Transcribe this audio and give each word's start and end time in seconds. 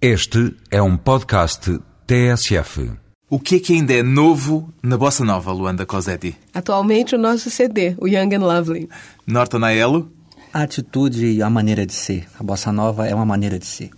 Este 0.00 0.54
é 0.70 0.82
um 0.82 0.94
podcast 0.94 1.80
TSF. 2.06 2.92
O 3.30 3.40
que 3.40 3.56
é 3.56 3.58
que 3.58 3.72
ainda 3.72 3.94
é 3.94 4.02
novo 4.02 4.70
na 4.82 4.98
Bossa 4.98 5.24
Nova, 5.24 5.50
Luanda 5.52 5.86
Cosetti? 5.86 6.36
Atualmente 6.52 7.14
o 7.14 7.18
nosso 7.18 7.48
CD, 7.48 7.94
o 7.98 8.06
Young 8.06 8.34
and 8.34 8.40
Lovely. 8.40 8.90
Norton 9.26 9.64
Aiello? 9.64 10.12
A 10.52 10.64
atitude 10.64 11.24
e 11.24 11.42
a 11.42 11.48
maneira 11.48 11.86
de 11.86 11.94
ser. 11.94 12.26
A 12.38 12.42
bossa 12.42 12.70
nova 12.70 13.08
é 13.08 13.14
uma 13.14 13.24
maneira 13.24 13.58
de 13.58 13.64
ser. 13.64 13.90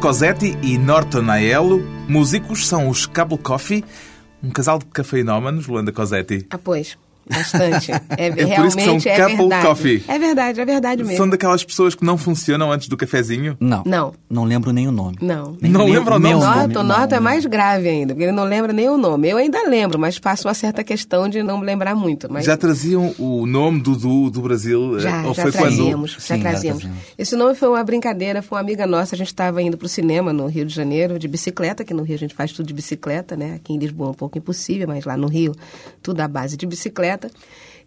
Cosetti 0.00 0.56
e 0.62 0.78
Norton 0.78 1.28
Aiello, 1.28 1.80
músicos, 2.08 2.68
são 2.68 2.88
os 2.88 3.04
Cable 3.04 3.36
Coffee, 3.36 3.84
um 4.40 4.48
casal 4.48 4.78
de 4.78 4.84
cafeinómanos, 4.86 5.66
Luanda 5.66 5.90
Cosetti. 5.90 6.46
Ah, 6.50 6.56
pois. 6.56 6.96
Bastante. 7.30 7.92
É, 8.16 8.30
por 8.30 8.44
realmente 8.44 8.68
isso 8.68 8.76
que 8.76 9.00
são 9.00 9.12
é 9.12 9.16
couple 9.20 9.36
verdade. 9.36 9.66
coffee. 9.66 10.04
É 10.08 10.18
verdade, 10.18 10.60
é 10.60 10.64
verdade 10.64 11.02
mesmo. 11.04 11.16
São 11.18 11.28
daquelas 11.28 11.62
pessoas 11.64 11.94
que 11.94 12.04
não 12.04 12.16
funcionam 12.18 12.72
antes 12.72 12.88
do 12.88 12.96
cafezinho? 12.96 13.56
Não. 13.60 13.82
Não. 13.84 14.14
Não 14.28 14.44
lembro 14.44 14.72
nem 14.72 14.88
o 14.88 14.92
nome. 14.92 15.16
Não. 15.20 15.56
Nem 15.60 15.70
Não 15.70 15.86
lembra 15.86 16.16
o 16.16 16.18
nome? 16.18 16.34
Norton, 16.34 16.82
não, 16.82 16.98
Norton 16.98 17.16
é 17.16 17.20
mais 17.20 17.44
grave 17.46 17.88
ainda, 17.88 18.14
porque 18.14 18.24
ele 18.24 18.32
não 18.32 18.44
lembra 18.44 18.72
nem 18.72 18.88
o 18.88 18.96
nome. 18.96 19.28
Eu 19.28 19.36
ainda 19.36 19.68
lembro, 19.68 19.98
mas 19.98 20.18
passa 20.18 20.48
uma 20.48 20.54
certa 20.54 20.82
questão 20.82 21.28
de 21.28 21.42
não 21.42 21.58
me 21.58 21.66
lembrar 21.66 21.94
muito. 21.94 22.30
Mas 22.32 22.44
Já 22.46 22.56
traziam 22.56 23.14
o 23.18 23.46
nome 23.46 23.80
do 23.80 23.98
do 24.30 24.40
Brasil? 24.40 24.96
eh, 24.98 25.00
Já, 25.00 25.22
Ou 25.26 25.34
já 25.34 25.42
foi 25.42 25.52
quando... 25.52 25.76
trazíamos, 25.76 26.12
já 26.12 26.20
Sim, 26.20 26.26
já 26.28 26.38
trazíamos. 26.50 26.82
trazíamos. 26.82 27.08
Esse 27.18 27.36
nome 27.36 27.54
foi 27.54 27.68
uma 27.68 27.82
brincadeira, 27.82 28.40
foi 28.42 28.56
uma 28.56 28.62
amiga 28.62 28.86
nossa, 28.86 29.14
a 29.14 29.18
gente 29.18 29.26
estava 29.28 29.60
indo 29.60 29.76
para 29.76 29.86
o 29.86 29.88
cinema 29.88 30.32
no 30.32 30.46
Rio 30.46 30.64
de 30.64 30.74
Janeiro, 30.74 31.18
de 31.18 31.26
bicicleta, 31.26 31.84
que 31.84 31.92
no 31.92 32.02
Rio 32.02 32.14
a 32.14 32.18
gente 32.18 32.34
faz 32.34 32.52
tudo 32.52 32.66
de 32.66 32.72
bicicleta, 32.74 33.36
né? 33.36 33.54
Aqui 33.56 33.72
em 33.72 33.78
Lisboa 33.78 34.08
é 34.08 34.10
um 34.10 34.14
pouco 34.14 34.38
impossível, 34.38 34.86
mas 34.86 35.04
lá 35.04 35.16
no 35.16 35.26
Rio 35.26 35.54
tudo 36.02 36.20
à 36.20 36.28
base 36.28 36.56
de 36.56 36.64
bicicleta. 36.66 37.17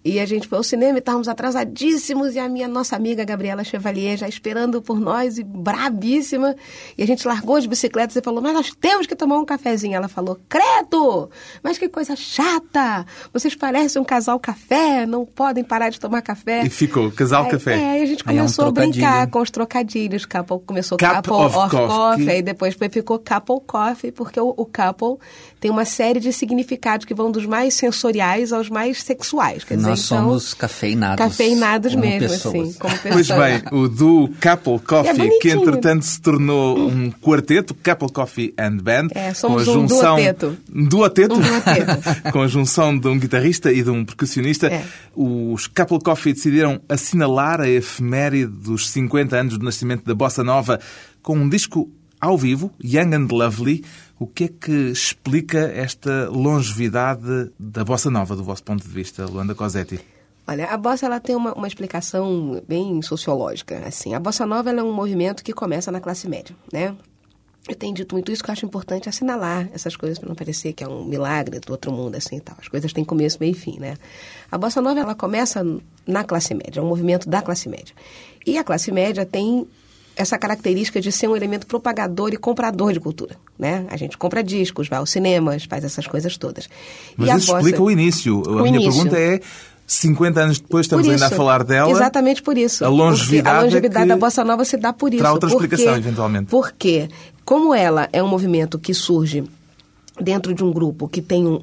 E 0.03 0.19
a 0.19 0.25
gente 0.25 0.47
foi 0.47 0.57
ao 0.57 0.63
cinema 0.63 0.97
e 0.97 0.99
estávamos 0.99 1.27
atrasadíssimos, 1.27 2.33
e 2.33 2.39
a 2.39 2.49
minha 2.49 2.67
nossa 2.67 2.95
amiga 2.95 3.23
Gabriela 3.23 3.63
Chevalier 3.63 4.17
já 4.17 4.27
esperando 4.27 4.81
por 4.81 4.99
nós, 4.99 5.37
e 5.37 5.43
brabíssima. 5.43 6.55
E 6.97 7.03
a 7.03 7.05
gente 7.05 7.27
largou 7.27 7.55
as 7.55 7.67
bicicletas 7.67 8.15
e 8.15 8.21
falou, 8.21 8.41
mas 8.41 8.51
nós 8.53 8.71
temos 8.81 9.05
que 9.05 9.15
tomar 9.15 9.37
um 9.37 9.45
cafezinho. 9.45 9.95
Ela 9.95 10.07
falou, 10.07 10.39
credo! 10.49 11.29
Mas 11.61 11.77
que 11.77 11.87
coisa 11.87 12.15
chata! 12.15 13.05
Vocês 13.31 13.53
parecem 13.53 14.01
um 14.01 14.05
casal 14.05 14.39
café, 14.39 15.05
não 15.05 15.23
podem 15.23 15.63
parar 15.63 15.89
de 15.89 15.99
tomar 15.99 16.23
café. 16.23 16.63
E 16.65 16.69
ficou, 16.71 17.11
casal 17.11 17.43
Aí- 17.45 17.51
café. 17.51 17.79
É, 17.79 17.89
aí 17.91 18.01
a 18.01 18.05
gente 18.07 18.23
Aí 18.25 18.37
é 18.37 18.41
um 18.41 18.45
começou 18.45 18.65
a 18.65 18.71
brincar 18.71 19.27
com 19.29 19.39
os 19.39 19.51
trocadilhos. 19.51 20.25
Couple 20.25 20.59
começou 20.65 20.97
Cup 20.97 21.13
couple 21.13 21.33
of 21.33 21.55
of, 21.57 21.69
coffee. 21.69 21.87
coffee, 21.87 22.29
aí 22.31 22.41
depois 22.41 22.75
ficou 22.91 23.19
couple 23.19 23.61
coffee, 23.67 24.11
porque 24.11 24.39
o, 24.39 24.49
o 24.57 24.65
couple 24.65 25.19
tem 25.61 25.69
uma 25.69 25.85
série 25.85 26.19
de 26.19 26.33
significados 26.33 27.05
que 27.05 27.13
vão 27.13 27.31
dos 27.31 27.45
mais 27.45 27.75
sensoriais 27.75 28.51
aos 28.51 28.67
mais 28.67 29.03
sexuais. 29.03 29.63
Quer 29.63 29.75
dizer, 29.75 29.89
Nós 29.89 30.03
então, 30.03 30.17
somos 30.23 30.53
cafeinados. 30.55 31.23
cafeinados 31.23 31.93
como 31.93 32.03
mesmo, 32.03 32.29
pessoas. 32.29 32.55
assim, 32.55 32.73
como 32.79 32.97
pessoas. 32.97 33.13
Pois 33.13 33.27
bem, 33.27 33.61
o 33.71 33.87
duo 33.87 34.27
Couple 34.41 34.79
Coffee, 34.79 35.27
É 35.27 35.39
que 35.39 35.49
entretanto 35.51 36.03
se 36.03 36.19
tornou 36.19 36.89
um 36.89 37.11
quarteto, 37.11 37.75
Couple 37.75 38.11
Coffee 38.11 38.55
and 38.57 38.77
Band. 38.77 39.07
É, 39.13 39.35
somos 39.35 39.63
com 39.65 39.69
a 39.69 39.73
um 39.73 39.81
junção, 39.81 40.15
duoteto. 40.15 40.57
Duoteto? 40.67 41.35
Um 41.35 41.41
duoteto. 41.41 42.01
com 42.33 42.41
a 42.41 42.47
junção 42.47 42.97
de 42.97 43.07
um 43.07 43.19
guitarrista 43.19 43.71
e 43.71 43.83
de 43.83 43.89
um 43.91 44.03
percussionista. 44.03 44.65
É. 44.65 44.83
Os 45.15 45.67
Couple 45.67 45.99
Coffee 45.99 46.33
decidiram 46.33 46.81
assinalar 46.89 47.61
a 47.61 47.69
efeméride 47.69 48.47
dos 48.47 48.89
50 48.89 49.35
anos 49.37 49.57
do 49.59 49.63
nascimento 49.63 50.03
da 50.05 50.15
Bossa 50.15 50.43
Nova 50.43 50.79
com 51.21 51.35
um 51.37 51.47
disco 51.47 51.87
ao 52.19 52.35
vivo, 52.35 52.71
Young 52.83 53.13
and 53.13 53.27
Lovely. 53.31 53.83
O 54.21 54.27
que 54.27 54.43
é 54.43 54.47
que 54.49 54.71
explica 54.91 55.57
esta 55.57 56.29
longevidade 56.29 57.51
da 57.57 57.83
Bossa 57.83 58.07
Nova, 58.11 58.35
do 58.35 58.43
vosso 58.43 58.63
ponto 58.63 58.83
de 58.83 58.87
vista, 58.87 59.25
Luanda 59.25 59.55
Cosetti? 59.55 59.99
Olha, 60.47 60.67
a 60.67 60.77
bossa 60.77 61.07
ela 61.07 61.19
tem 61.19 61.35
uma, 61.35 61.55
uma 61.55 61.67
explicação 61.67 62.61
bem 62.67 63.01
sociológica. 63.01 63.79
Assim, 63.83 64.13
a 64.13 64.19
bossa 64.19 64.45
nova 64.45 64.69
é 64.69 64.83
um 64.83 64.93
movimento 64.93 65.43
que 65.43 65.51
começa 65.51 65.91
na 65.91 65.99
classe 65.99 66.29
média, 66.29 66.55
né? 66.71 66.95
Eu 67.67 67.73
tenho 67.75 67.95
dito 67.95 68.13
muito 68.13 68.31
isso 68.31 68.43
que 68.43 68.51
eu 68.51 68.53
acho 68.53 68.63
importante 68.63 69.09
assinalar 69.09 69.67
essas 69.73 69.95
coisas 69.95 70.19
para 70.19 70.29
não 70.29 70.35
parecer 70.35 70.73
que 70.73 70.83
é 70.83 70.87
um 70.87 71.03
milagre 71.03 71.59
do 71.59 71.71
outro 71.71 71.91
mundo 71.91 72.15
assim 72.15 72.37
e 72.37 72.41
tal. 72.41 72.55
As 72.59 72.67
coisas 72.67 72.93
têm 72.93 73.03
começo, 73.03 73.37
meio 73.39 73.53
e 73.53 73.55
fim, 73.55 73.79
né? 73.79 73.95
A 74.51 74.57
bossa 74.57 74.83
nova 74.83 74.99
ela 74.99 75.15
começa 75.15 75.65
na 76.05 76.23
classe 76.23 76.53
média, 76.53 76.79
é 76.79 76.83
um 76.83 76.87
movimento 76.87 77.27
da 77.27 77.41
classe 77.41 77.67
média. 77.67 77.95
E 78.45 78.55
a 78.59 78.63
classe 78.63 78.91
média 78.91 79.25
tem 79.25 79.67
essa 80.21 80.37
característica 80.37 81.01
de 81.01 81.11
ser 81.11 81.27
um 81.27 81.35
elemento 81.35 81.67
propagador 81.67 82.33
e 82.33 82.37
comprador 82.37 82.93
de 82.93 82.99
cultura, 82.99 83.35
né? 83.59 83.85
A 83.89 83.97
gente 83.97 84.17
compra 84.17 84.43
discos, 84.43 84.87
vai 84.87 84.99
aos 84.99 85.09
cinemas, 85.09 85.65
faz 85.65 85.83
essas 85.83 86.07
coisas 86.07 86.37
todas. 86.37 86.69
Mas 87.17 87.27
e 87.27 87.31
a 87.31 87.37
isso 87.37 87.55
explica 87.55 87.81
o 87.81 87.91
início. 87.91 88.41
A 88.45 88.49
O 88.51 88.55
minha 88.63 88.69
início. 88.77 88.91
pergunta 88.93 89.17
é, 89.19 89.41
50 89.87 90.39
anos 90.39 90.59
depois 90.59 90.85
estamos 90.85 91.05
Por 91.05 91.11
ainda 91.11 91.25
a 91.25 91.27
isso. 91.27 91.35
falar 91.35 91.63
dela. 91.63 91.91
Exatamente 91.91 92.41
por 92.41 92.57
isso. 92.57 92.85
A 92.85 92.87
longevidade, 92.89 93.57
a 93.57 93.61
longevidade 93.63 94.05
é 94.05 94.07
da 94.07 94.15
bossa 94.17 94.43
nova 94.43 94.63
se 94.63 94.77
dá 94.77 94.93
por 94.93 95.09
isso. 95.09 95.17
terá 95.17 95.33
outra 95.33 95.49
Porque- 95.49 95.65
explicação, 95.65 95.97
eventualmente. 95.97 96.45
Porque, 96.49 97.09
como 97.43 97.73
ela 97.73 98.07
é 98.13 98.23
um 98.23 98.27
movimento 98.27 98.79
que 98.79 98.93
surge 98.93 99.43
dentro 100.19 100.53
de 100.53 100.63
um 100.63 100.71
grupo 100.71 101.07
que 101.09 101.21
tem 101.21 101.45
um, 101.45 101.61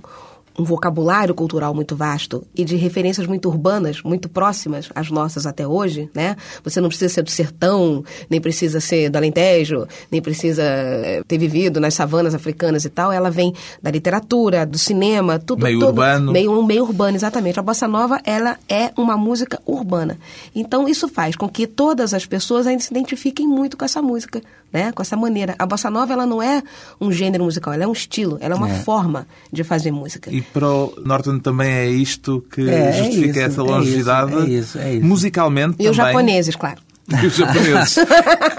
um 0.59 0.65
vocabulário 0.65 1.35
cultural 1.35 1.73
muito 1.73 1.95
vasto 1.95 2.45
e 2.55 2.65
de 2.65 2.75
referências 2.77 3.27
muito 3.27 3.49
urbanas, 3.49 4.03
muito 4.03 4.29
próximas 4.29 4.89
às 4.95 5.11
nossas 5.11 5.47
até 5.47 5.67
hoje, 5.67 6.11
né? 6.15 6.37
Você 6.65 6.81
não 6.81 6.89
precisa 6.89 7.15
ser 7.15 7.23
do 7.23 7.31
sertão, 7.31 8.05
nem 8.29 8.41
precisa 8.41 8.81
ser 8.81 9.09
do 9.09 9.17
Alentejo, 9.17 9.87
nem 10.11 10.21
precisa 10.21 10.63
eh, 10.65 11.23
ter 11.29 11.39
vivido 11.39 11.79
nas 11.79 11.95
savanas 11.95 12.35
africanas 12.35 12.85
e 12.85 12.89
tal. 12.89 13.13
Ela 13.13 13.31
vem 13.31 13.55
da 13.81 13.91
literatura, 13.91 14.67
do 14.67 14.79
cinema, 14.79 15.39
tudo. 15.39 15.63
Meio 15.63 15.79
todo- 15.79 15.89
urbano. 15.91 16.33
Meio 16.33 16.63
meio 16.65 16.83
urbano, 16.83 17.17
exatamente. 17.17 17.59
A 17.61 17.63
bossa 17.63 17.87
nova, 17.87 18.21
ela 18.25 18.59
é 18.69 18.91
uma 18.97 19.17
música 19.17 19.61
urbana. 19.65 20.19
Então, 20.55 20.89
isso 20.89 21.09
faz 21.09 21.37
com 21.37 21.49
que 21.49 21.67
todas 21.67 22.13
as 22.13 22.27
pessoas 22.27 22.67
ainda 22.67 22.83
se 22.83 22.91
identifiquem 22.91 23.47
muito 23.47 23.77
com 23.77 23.85
essa 23.85 24.03
música, 24.03 24.43
né? 24.73 24.93
Com 24.93 25.03
essa 25.03 25.17
maneira. 25.17 25.55
A 25.59 25.67
bossa 25.67 25.91
nova, 25.91 26.13
ela 26.13 26.27
não 26.27 26.43
é 26.43 26.63
um 27.01 27.11
gênero 27.13 27.45
musical, 27.45 27.73
ela 27.73 27.85
é 27.85 27.87
um 27.87 27.93
estilo, 27.93 28.37
ela 28.41 28.55
é 28.55 28.57
uma 28.57 28.71
É. 28.71 28.75
forma 28.81 29.27
de 29.53 29.65
fazer 29.65 29.91
música. 29.91 30.31
E 30.31 30.41
para 30.43 30.69
o 30.69 30.95
Norton 31.05 31.39
também 31.39 31.71
é 31.71 31.87
isto 31.89 32.45
que 32.53 32.69
É, 32.69 32.89
é 32.89 32.93
justifica 32.93 33.31
isso, 33.31 33.41
essa 33.41 33.61
é 33.61 33.65
longevidade. 33.65 34.33
isso, 34.33 34.41
é 34.43 34.49
isso, 34.49 34.79
é 34.79 34.95
isso. 34.95 35.07
Musicalmente 35.07 35.77
E 35.79 35.89
os 35.89 35.97
também. 35.97 36.13
japoneses, 36.13 36.57
claro. 36.57 36.81
E 37.23 37.27
os 37.27 37.37
japoneses. 37.37 37.97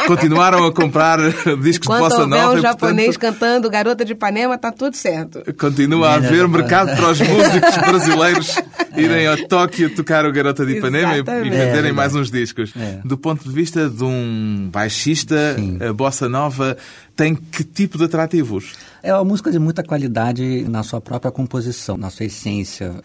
Continuaram 0.07 0.65
a 0.65 0.73
comprar 0.73 1.19
discos 1.61 1.81
de 1.81 1.87
Quando 1.87 1.99
bossa 1.99 2.21
houver 2.23 2.41
nova. 2.41 2.53
um 2.55 2.57
e, 2.57 2.61
japonês 2.61 3.17
portanto, 3.17 3.39
cantando 3.39 3.69
Garota 3.69 4.03
de 4.03 4.13
Ipanema, 4.13 4.57
tá 4.57 4.71
tudo 4.71 4.95
certo. 4.95 5.41
Continua 5.53 6.09
a 6.09 6.15
haver 6.15 6.47
mercado 6.47 6.95
para 6.95 7.11
os 7.11 7.19
músicos 7.19 7.77
brasileiros 7.87 8.55
irem 8.97 9.27
ao 9.27 9.37
Tóquio 9.37 9.93
tocar 9.95 10.25
o 10.25 10.31
Garota 10.31 10.65
de 10.65 10.77
Ipanema 10.77 11.15
e, 11.15 11.19
e 11.19 11.49
venderem 11.49 11.91
É, 11.91 11.93
mais 11.93 12.15
uns 12.15 12.31
discos. 12.31 12.73
É. 12.75 12.99
Do 13.05 13.17
ponto 13.17 13.47
de 13.47 13.53
vista 13.53 13.87
de 13.87 14.03
um 14.03 14.69
baixista, 14.71 15.55
a 15.87 15.93
bossa 15.93 16.27
nova 16.27 16.75
tem 17.15 17.35
que 17.35 17.63
tipo 17.63 17.97
de 17.97 18.05
atrativos? 18.05 18.73
É 19.03 19.13
uma 19.13 19.23
música 19.23 19.51
de 19.51 19.59
muita 19.59 19.83
qualidade 19.83 20.65
na 20.67 20.83
sua 20.83 20.99
própria 20.99 21.31
composição, 21.31 21.97
na 21.97 22.09
sua 22.09 22.25
essência, 22.25 22.95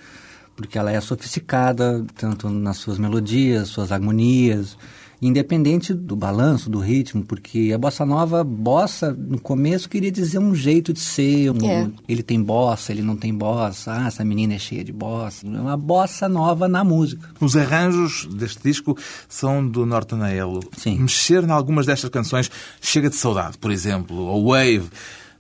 porque 0.57 0.79
ela 0.79 0.91
é 0.91 1.01
sofisticada, 1.01 2.05
tanto 2.17 2.49
nas 2.49 2.79
suas 2.79 2.99
melodias, 2.99 3.69
suas 3.69 3.93
harmonias, 3.93 4.77
independente 5.23 5.95
do 5.95 6.15
balanço, 6.17 6.69
do 6.69 6.79
ritmo, 6.79 7.25
porque 7.25 7.73
a 7.75 7.79
bossa 7.79 8.05
nova, 8.05 8.45
bossa, 8.45 9.13
no 9.13 9.41
começo 9.41 9.89
queria 9.89 10.11
dizer 10.13 10.39
um 10.39 10.55
jeito 10.55 10.93
de 10.93 11.01
ser, 11.01 11.51
um- 11.51 11.69
É. 11.69 11.89
ele 12.09 12.23
tem 12.23 12.43
bossa, 12.43 12.93
ele 12.93 13.03
não 13.03 13.17
tem 13.17 13.35
bossa, 13.35 13.93
ah, 13.93 14.07
essa 14.07 14.25
menina 14.25 14.55
é 14.55 14.59
cheia 14.59 14.85
de 14.85 14.93
bossa, 14.93 15.47
é 15.47 15.51
uma 15.61 15.77
bossa 15.77 16.29
nova 16.29 16.69
na 16.69 16.85
música. 16.85 17.29
Os 17.41 17.57
arranjos 17.57 18.27
deste 18.35 18.63
disco 18.63 18.97
são 19.29 19.67
do 19.67 19.87
Norton 19.87 20.23
Aiello. 20.23 20.61
Sim. 20.77 20.99
Mexer 21.01 21.43
em 21.45 21.51
algumas 21.51 21.87
destas 21.87 22.11
canções 22.11 22.51
chega 22.81 23.09
de 23.09 23.17
saudade, 23.17 23.57
por 23.59 23.71
exemplo, 23.71 24.17
ou 24.17 24.51
Wave, 24.51 24.89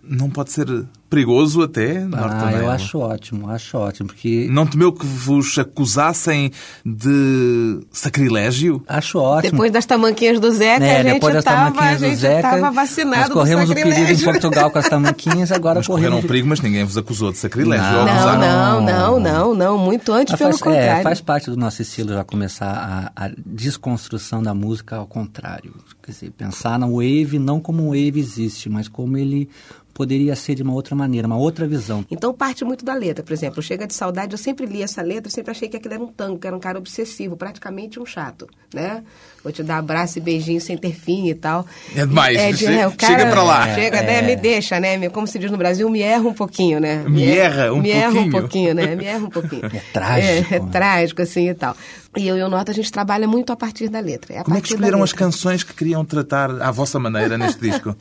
não 0.02 0.28
pode 0.30 0.52
ser 0.52 0.66
perigoso 1.14 1.62
até, 1.62 2.04
Ah, 2.12 2.52
eu 2.52 2.70
acho 2.70 2.98
ótimo, 2.98 3.48
acho 3.48 3.76
ótimo, 3.78 4.08
porque... 4.08 4.48
Não 4.50 4.66
temeu 4.66 4.92
que 4.92 5.06
vos 5.06 5.56
acusassem 5.58 6.50
de 6.84 7.80
sacrilégio? 7.92 8.82
Acho 8.88 9.18
ótimo. 9.18 9.52
Depois 9.52 9.70
das 9.72 9.86
tamanquinhas 9.86 10.40
do 10.40 10.50
Zeca, 10.50 10.84
É, 10.84 10.96
a 11.00 11.02
gente 11.02 11.14
depois 11.14 11.34
das 11.34 11.42
estava 11.44 11.70
tamanquinhas 11.72 12.00
do 12.00 12.16
Zeca, 12.20 12.56
nós 12.56 12.74
vacinado 12.74 13.32
corremos 13.32 13.66
do 13.66 13.72
o 13.72 13.74
perigo 13.74 14.10
em. 14.10 14.24
Portugal 14.24 14.70
com 14.70 14.78
as 14.78 14.88
tamanquinhas, 14.88 15.52
agora 15.52 15.78
Mas 15.80 15.86
correram 15.86 16.10
corremos... 16.12 16.24
o 16.24 16.28
perigo, 16.28 16.48
mas 16.48 16.60
ninguém 16.60 16.84
vos 16.84 16.96
acusou 16.96 17.30
de 17.30 17.38
sacrilégio. 17.38 17.84
Não, 17.84 18.04
Não, 18.06 18.38
não, 18.38 18.80
não, 18.80 19.20
não, 19.20 19.54
não, 19.54 19.78
muito 19.78 20.12
antes, 20.12 20.32
Mas 20.32 20.38
pelo 20.38 20.50
faz, 20.50 20.62
contrário. 20.62 21.00
é, 21.00 21.02
faz 21.02 21.20
parte 21.20 21.50
do 21.50 21.56
nosso 21.56 21.82
estilo 21.82 22.08
já 22.10 22.24
começar 22.24 23.12
a, 23.14 23.24
a 23.26 23.30
desconstrução 23.44 24.42
da 24.42 24.54
música 24.54 24.96
ao 24.96 25.06
contrário. 25.06 25.74
Quer 26.02 26.12
dizer, 26.12 26.30
pensar 26.32 26.78
no 26.78 26.96
wave 26.96 27.38
não 27.38 27.60
como 27.60 27.82
um 27.82 27.88
wave 27.88 28.18
existe, 28.18 28.68
mas 28.68 28.88
como 28.88 29.16
ele 29.16 29.48
poderia 29.92 30.34
ser 30.34 30.56
de 30.56 30.62
uma 30.62 30.72
outra 30.72 30.94
maneira, 30.96 31.03
uma 31.26 31.36
outra 31.36 31.66
visão. 31.66 32.04
Então 32.10 32.32
parte 32.34 32.64
muito 32.64 32.84
da 32.84 32.94
letra, 32.94 33.22
por 33.24 33.32
exemplo, 33.32 33.62
Chega 33.62 33.86
de 33.86 33.94
Saudade, 33.94 34.32
eu 34.32 34.38
sempre 34.38 34.66
li 34.66 34.82
essa 34.82 35.02
letra, 35.02 35.28
eu 35.28 35.30
sempre 35.32 35.50
achei 35.50 35.68
que 35.68 35.76
aquilo 35.76 35.94
era 35.94 36.02
um 36.02 36.06
tango, 36.08 36.38
que 36.38 36.46
era 36.46 36.56
um 36.56 36.60
cara 36.60 36.78
obsessivo, 36.78 37.36
praticamente 37.36 37.98
um 38.00 38.06
chato, 38.06 38.48
né? 38.74 39.02
Vou 39.42 39.52
te 39.52 39.62
dar 39.62 39.76
abraço 39.78 40.18
e 40.18 40.20
beijinho 40.22 40.60
sem 40.60 40.76
ter 40.78 40.92
fim 40.94 41.28
e 41.28 41.34
tal. 41.34 41.66
É 41.94 42.06
demais, 42.06 42.36
É, 42.38 42.50
de- 42.50 42.58
chega- 42.58 42.72
é, 42.80 42.86
o 42.86 42.92
cara, 42.92 43.18
chega 43.18 43.30
pra 43.30 43.42
lá. 43.42 43.74
Chega, 43.74 44.02
né? 44.02 44.22
Me 44.22 44.36
deixa, 44.36 44.80
né? 44.80 44.96
Me- 44.96 45.10
Como 45.10 45.26
se 45.26 45.38
diz 45.38 45.50
no 45.50 45.58
Brasil, 45.58 45.88
me 45.90 46.00
erra 46.00 46.26
um 46.26 46.32
pouquinho, 46.32 46.80
né? 46.80 47.04
Me 47.06 47.24
erra 47.26 47.72
um 47.72 47.80
me 47.82 47.90
erra 47.90 48.08
um 48.10 48.12
pouquinho. 48.14 48.30
pouquinho, 48.40 48.74
né? 48.74 48.94
Me 48.96 49.04
erra 49.04 49.24
um 49.26 49.28
pouquinho. 49.30 49.66
É 49.66 49.80
trágico, 49.92 50.54
É, 50.54 50.56
é 50.56 50.60
né? 50.60 50.68
trágico, 50.72 51.20
assim, 51.22 51.48
e 51.50 51.54
tal. 51.54 51.76
E 52.16 52.26
eu 52.26 52.38
e 52.38 52.42
o 52.42 52.48
Nota, 52.48 52.70
a 52.72 52.74
gente 52.74 52.90
trabalha 52.90 53.28
muito 53.28 53.52
a 53.52 53.56
partir 53.56 53.88
da 53.88 54.00
letra. 54.00 54.32
É 54.34 54.38
a 54.38 54.44
Como 54.44 54.56
é 54.56 54.60
que 54.62 54.68
escolheram 54.68 55.02
as 55.02 55.12
canções 55.12 55.62
que 55.62 55.74
queriam 55.74 56.04
tratar 56.04 56.50
à 56.62 56.70
vossa 56.70 56.98
maneira 56.98 57.36
neste 57.36 57.60
disco? 57.68 57.94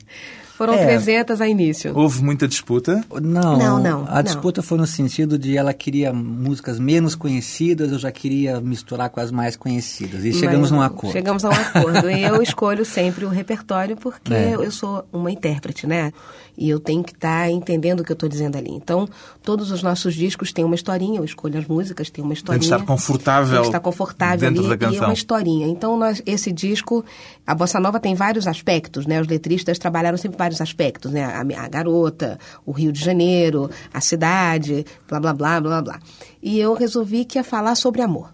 Foram 0.56 0.74
É. 0.74 0.84
300 0.86 1.40
a 1.40 1.48
início. 1.48 1.92
Houve 1.98 2.22
muita 2.22 2.46
disputa? 2.46 3.04
Não, 3.20 3.58
Não, 3.58 3.78
não, 3.82 4.04
a 4.08 4.16
não. 4.16 4.22
disputa 4.22 4.62
foi 4.62 4.78
no 4.78 4.86
sentido 4.86 5.36
de 5.36 5.56
ela 5.56 5.74
queria 5.74 6.12
músicas 6.12 6.78
menos 6.78 7.14
conhecidas, 7.16 7.90
eu 7.90 7.98
já 7.98 8.12
queria 8.12 8.60
misturar 8.60 9.10
com 9.10 9.18
as 9.20 9.30
mais 9.32 9.56
conhecidas. 9.56 10.24
E 10.24 10.32
chegamos 10.32 10.70
Mas 10.70 10.70
num 10.70 10.80
acordo. 10.80 11.12
Chegamos 11.12 11.44
a 11.44 11.48
um 11.48 11.52
acordo. 11.52 12.08
e 12.08 12.22
eu 12.22 12.40
escolho 12.40 12.84
sempre 12.84 13.24
o 13.24 13.28
repertório 13.28 13.96
porque 13.96 14.32
É. 14.32 14.54
eu 14.54 14.70
sou 14.70 15.04
uma 15.12 15.30
intérprete, 15.30 15.86
né? 15.86 16.12
E 16.56 16.70
eu 16.70 16.78
tenho 16.78 17.02
que 17.02 17.10
estar 17.12 17.50
entendendo 17.50 17.98
o 18.00 18.04
que 18.04 18.12
eu 18.12 18.14
estou 18.14 18.28
dizendo 18.28 18.56
ali. 18.56 18.70
Então, 18.70 19.08
todos 19.42 19.72
os 19.72 19.82
nossos 19.82 20.14
discos 20.14 20.52
têm 20.52 20.64
uma 20.64 20.76
historinha, 20.76 21.18
eu 21.18 21.24
escolho 21.24 21.58
as 21.58 21.66
músicas, 21.66 22.10
tem 22.10 22.22
uma 22.22 22.32
historinha. 22.32 22.62
estar 22.62 22.84
confortável 22.84 23.54
Tem 23.54 23.60
que 23.62 23.66
estar 23.68 23.80
confortável 23.80 24.38
dentro 24.38 24.60
ali, 24.64 24.68
da 24.76 24.86
E 24.86 24.88
é 24.88 24.90
canção. 24.92 25.08
uma 25.08 25.12
historinha. 25.14 25.66
Então, 25.66 25.98
nós, 25.98 26.22
esse 26.24 26.52
disco, 26.52 27.04
a 27.44 27.56
Bossa 27.56 27.80
Nova 27.80 27.98
tem 27.98 28.14
vários 28.14 28.46
aspectos, 28.46 29.04
né? 29.04 29.20
Os 29.20 29.26
letristas 29.26 29.80
trabalharam 29.80 30.16
sempre 30.16 30.38
vários 30.44 30.60
aspectos, 30.60 31.10
né? 31.10 31.24
A, 31.24 31.40
a 31.40 31.68
garota, 31.68 32.38
o 32.66 32.72
Rio 32.72 32.92
de 32.92 33.02
Janeiro, 33.02 33.70
a 33.92 34.00
cidade, 34.00 34.84
blá, 35.08 35.18
blá, 35.18 35.32
blá, 35.32 35.60
blá, 35.60 35.82
blá. 35.82 36.00
E 36.42 36.58
eu 36.58 36.74
resolvi 36.74 37.24
que 37.24 37.38
ia 37.38 37.44
falar 37.44 37.74
sobre 37.74 38.02
amor. 38.02 38.30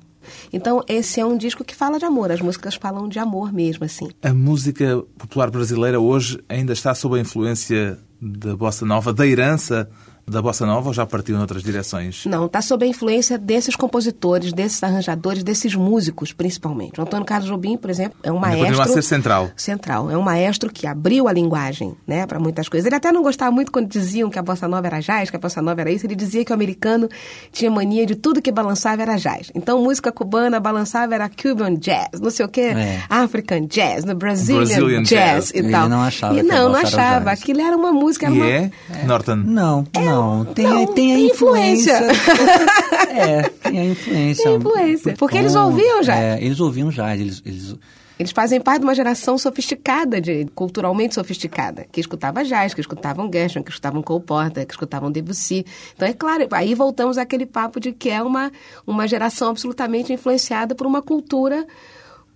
Então, 0.52 0.82
esse 0.88 1.20
é 1.20 1.24
um 1.24 1.36
disco 1.36 1.64
que 1.64 1.74
fala 1.74 1.98
de 1.98 2.04
amor. 2.04 2.30
As 2.30 2.40
músicas 2.40 2.74
falam 2.74 3.08
de 3.08 3.18
amor 3.18 3.52
mesmo, 3.52 3.84
assim. 3.84 4.08
A 4.22 4.34
música 4.34 5.02
popular 5.16 5.50
brasileira 5.50 5.98
hoje 5.98 6.38
ainda 6.48 6.72
está 6.72 6.94
sob 6.94 7.16
a 7.16 7.20
influência 7.20 7.98
da 8.20 8.56
bossa 8.56 8.84
nova, 8.84 9.12
da 9.12 9.26
herança 9.26 9.88
da 10.30 10.40
bossa 10.40 10.64
nova 10.64 10.88
ou 10.88 10.94
já 10.94 11.04
partiu 11.04 11.36
noutras 11.36 11.62
direções? 11.62 12.24
Não, 12.26 12.46
está 12.46 12.62
sob 12.62 12.84
a 12.84 12.88
influência 12.88 13.36
desses 13.38 13.76
compositores, 13.76 14.52
desses 14.52 14.82
arranjadores, 14.82 15.42
desses 15.42 15.74
músicos, 15.74 16.32
principalmente. 16.32 16.98
O 17.00 17.02
Antônio 17.02 17.24
Carlos 17.26 17.48
Jobim, 17.48 17.76
por 17.76 17.90
exemplo, 17.90 18.18
é 18.22 18.30
um 18.32 18.38
maestro... 18.38 18.66
continua 18.66 18.84
a 18.84 18.88
ser 18.88 19.02
central. 19.02 19.50
Central. 19.56 20.10
É 20.10 20.16
um 20.16 20.22
maestro 20.22 20.70
que 20.72 20.86
abriu 20.86 21.28
a 21.28 21.32
linguagem, 21.32 21.94
né, 22.06 22.26
para 22.26 22.38
muitas 22.38 22.68
coisas. 22.68 22.86
Ele 22.86 22.94
até 22.96 23.10
não 23.12 23.22
gostava 23.22 23.50
muito 23.50 23.72
quando 23.72 23.88
diziam 23.88 24.30
que 24.30 24.38
a 24.38 24.42
bossa 24.42 24.66
nova 24.68 24.86
era 24.86 25.00
jazz, 25.00 25.30
que 25.30 25.36
a 25.36 25.38
bossa 25.38 25.60
nova 25.60 25.80
era 25.80 25.90
isso. 25.90 26.06
Ele 26.06 26.14
dizia 26.14 26.44
que 26.44 26.52
o 26.52 26.54
americano 26.54 27.08
tinha 27.52 27.70
mania 27.70 28.06
de 28.06 28.14
tudo 28.16 28.40
que 28.40 28.52
balançava 28.52 29.02
era 29.02 29.16
jazz. 29.16 29.50
Então, 29.54 29.82
música 29.82 30.12
cubana 30.12 30.60
balançava 30.60 31.14
era 31.14 31.28
Cuban 31.28 31.74
jazz, 31.74 32.20
não 32.20 32.30
sei 32.30 32.46
o 32.46 32.48
quê, 32.48 32.60
É. 32.60 33.00
African 33.08 33.66
jazz, 33.66 34.04
no 34.04 34.14
Brazilian, 34.14 34.64
Brazilian 34.64 35.02
jazz, 35.02 35.08
jazz. 35.46 35.50
e 35.50 35.58
Ele 35.58 35.70
tal. 35.70 35.88
não 35.88 36.00
achava 36.02 36.34
e 36.38 36.42
que 36.44 36.50
a 36.50 36.54
não, 36.54 36.68
não 36.70 36.76
achava. 36.76 37.24
jazz. 37.24 37.40
Aquilo 37.40 37.60
era 37.60 37.76
uma 37.76 37.92
música, 37.92 38.26
era 38.26 38.34
E 38.34 38.38
uma... 38.38 38.46
é, 38.48 38.70
Norton? 39.06 39.36
Não, 39.36 39.86
não. 39.94 40.19
Tem, 40.54 40.66
não, 40.66 40.86
tem 40.86 41.12
a 41.12 41.16
tem 41.16 41.26
influência. 41.26 41.98
influência. 41.98 43.10
é, 43.10 43.42
tem 43.42 43.78
a 43.78 43.84
influência. 43.84 44.44
Tem 44.44 44.56
influência. 44.56 45.14
Porque 45.18 45.38
eles 45.38 45.54
ouviam 45.54 46.00
jazz. 46.00 46.18
É, 46.18 46.42
eles 46.42 46.60
ouviam 46.60 46.90
jazz. 46.90 47.20
Eles, 47.20 47.42
eles, 47.44 47.76
Eles 48.18 48.32
fazem 48.32 48.60
parte 48.60 48.80
de 48.80 48.86
uma 48.86 48.94
geração 48.94 49.38
sofisticada, 49.38 50.20
de, 50.20 50.46
culturalmente 50.54 51.14
sofisticada, 51.14 51.86
que 51.90 52.00
escutava 52.00 52.44
jazz, 52.44 52.74
que 52.74 52.80
escutavam 52.80 53.30
Gershwin, 53.32 53.62
que 53.62 53.70
escutavam 53.70 54.02
Cole 54.02 54.22
Porter, 54.22 54.66
que 54.66 54.72
escutavam 54.72 55.10
Debussy. 55.10 55.64
Então, 55.94 56.06
é 56.06 56.12
claro, 56.12 56.46
aí 56.52 56.74
voltamos 56.74 57.18
àquele 57.18 57.46
papo 57.46 57.80
de 57.80 57.92
que 57.92 58.10
é 58.10 58.22
uma, 58.22 58.52
uma 58.86 59.08
geração 59.08 59.50
absolutamente 59.50 60.12
influenciada 60.12 60.74
por 60.74 60.86
uma 60.86 61.00
cultura 61.02 61.66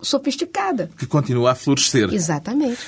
sofisticada. 0.01 0.91
Que 0.99 1.07
continua 1.07 1.53
a 1.53 1.55
florescer. 1.55 2.13
Exatamente. 2.13 2.79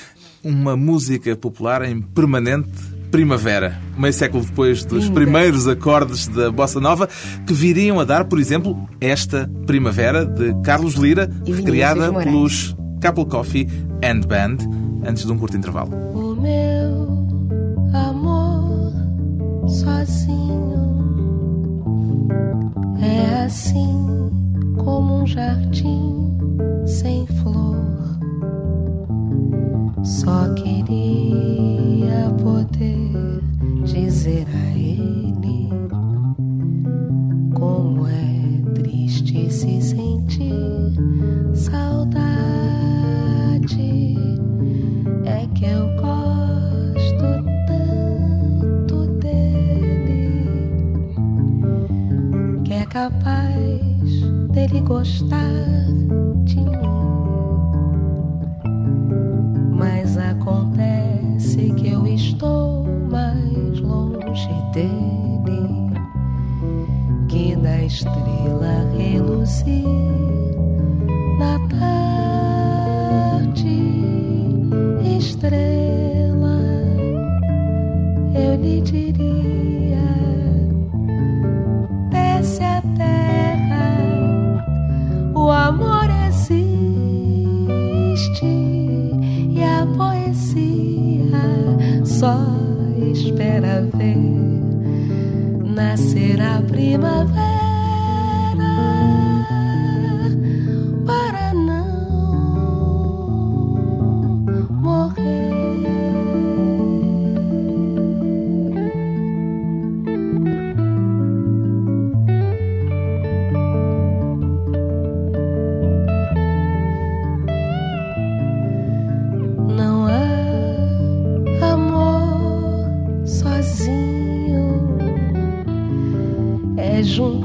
Uma 0.43 0.77
música 0.77 1.35
popular 1.35 1.83
em 1.83 2.01
permanente 2.01 2.96
primavera. 3.11 3.77
Meio 3.97 4.13
século 4.13 4.43
depois 4.43 4.85
dos 4.85 5.05
Linda. 5.05 5.15
primeiros 5.15 5.67
acordes 5.67 6.27
da 6.27 6.51
bossa 6.51 6.79
nova, 6.79 7.07
que 7.45 7.53
viriam 7.53 7.99
a 7.99 8.03
dar, 8.03 8.25
por 8.25 8.39
exemplo, 8.39 8.77
esta 9.01 9.49
Primavera 9.65 10.25
de 10.25 10.53
Carlos 10.63 10.95
Lira, 10.95 11.29
E 11.45 11.51
recriada 11.51 12.11
pelos 12.13 12.75
Couple 13.01 13.25
Coffee 13.25 13.67
and 14.03 14.21
Band, 14.27 14.57
antes 15.07 15.25
de 15.25 15.31
um 15.31 15.37
curto 15.37 15.57
intervalo. 15.57 15.91
O 16.13 16.35
meu 16.35 17.27
amor 17.93 18.93
sozinho 19.67 20.67
é 23.01 23.45
assim 23.45 24.31
como 24.77 25.21
um 25.23 25.27
jardim 25.27 26.37
sem 26.85 27.25
flor. 27.41 27.76
Só 30.07 30.53
queria 30.53 32.29
poder 32.41 33.41
dizer 33.83 34.47
a 34.47 34.77
ele 34.77 35.69
como 37.53 38.07
é 38.07 38.71
triste 38.73 39.51
se 39.51 39.81
sentir 39.81 40.93
saudade. 41.53 42.07
É 45.25 45.45
que 45.53 45.65
eu 45.65 45.87
gosto 45.97 47.43
tanto 47.67 49.07
dele 49.19 50.41
que 52.63 52.73
é 52.75 52.85
capaz 52.85 54.21
dele 54.53 54.79
gostar 54.79 55.51
de 56.45 56.61
mim. 56.61 57.16
Dele 64.71 65.93
que 67.27 67.55
da 67.55 67.83
estrela 67.83 68.85
reluzir 68.97 70.16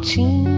轻。 0.03 0.52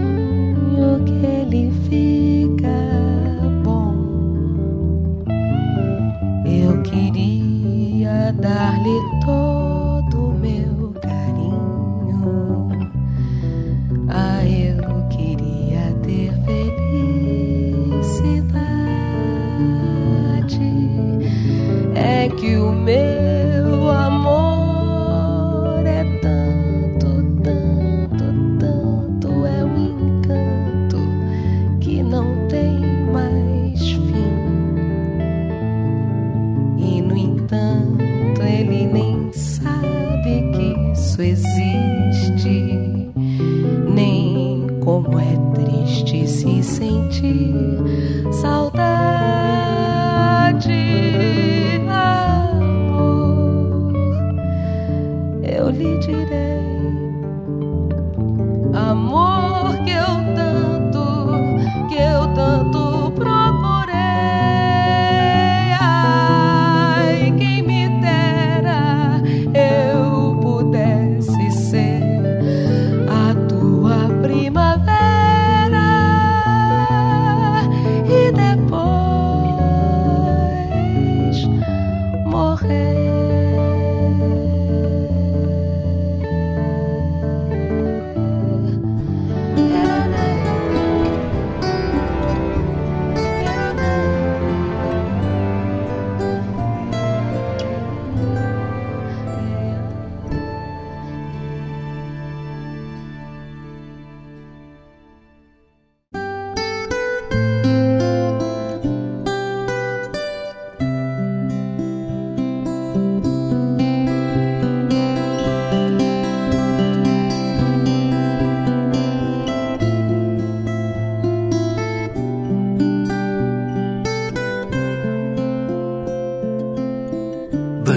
Eu 55.65 55.71
lhe 55.71 55.97
direi, 55.97 56.61
amor 58.71 59.75
que 59.83 59.89
eu 59.89 60.04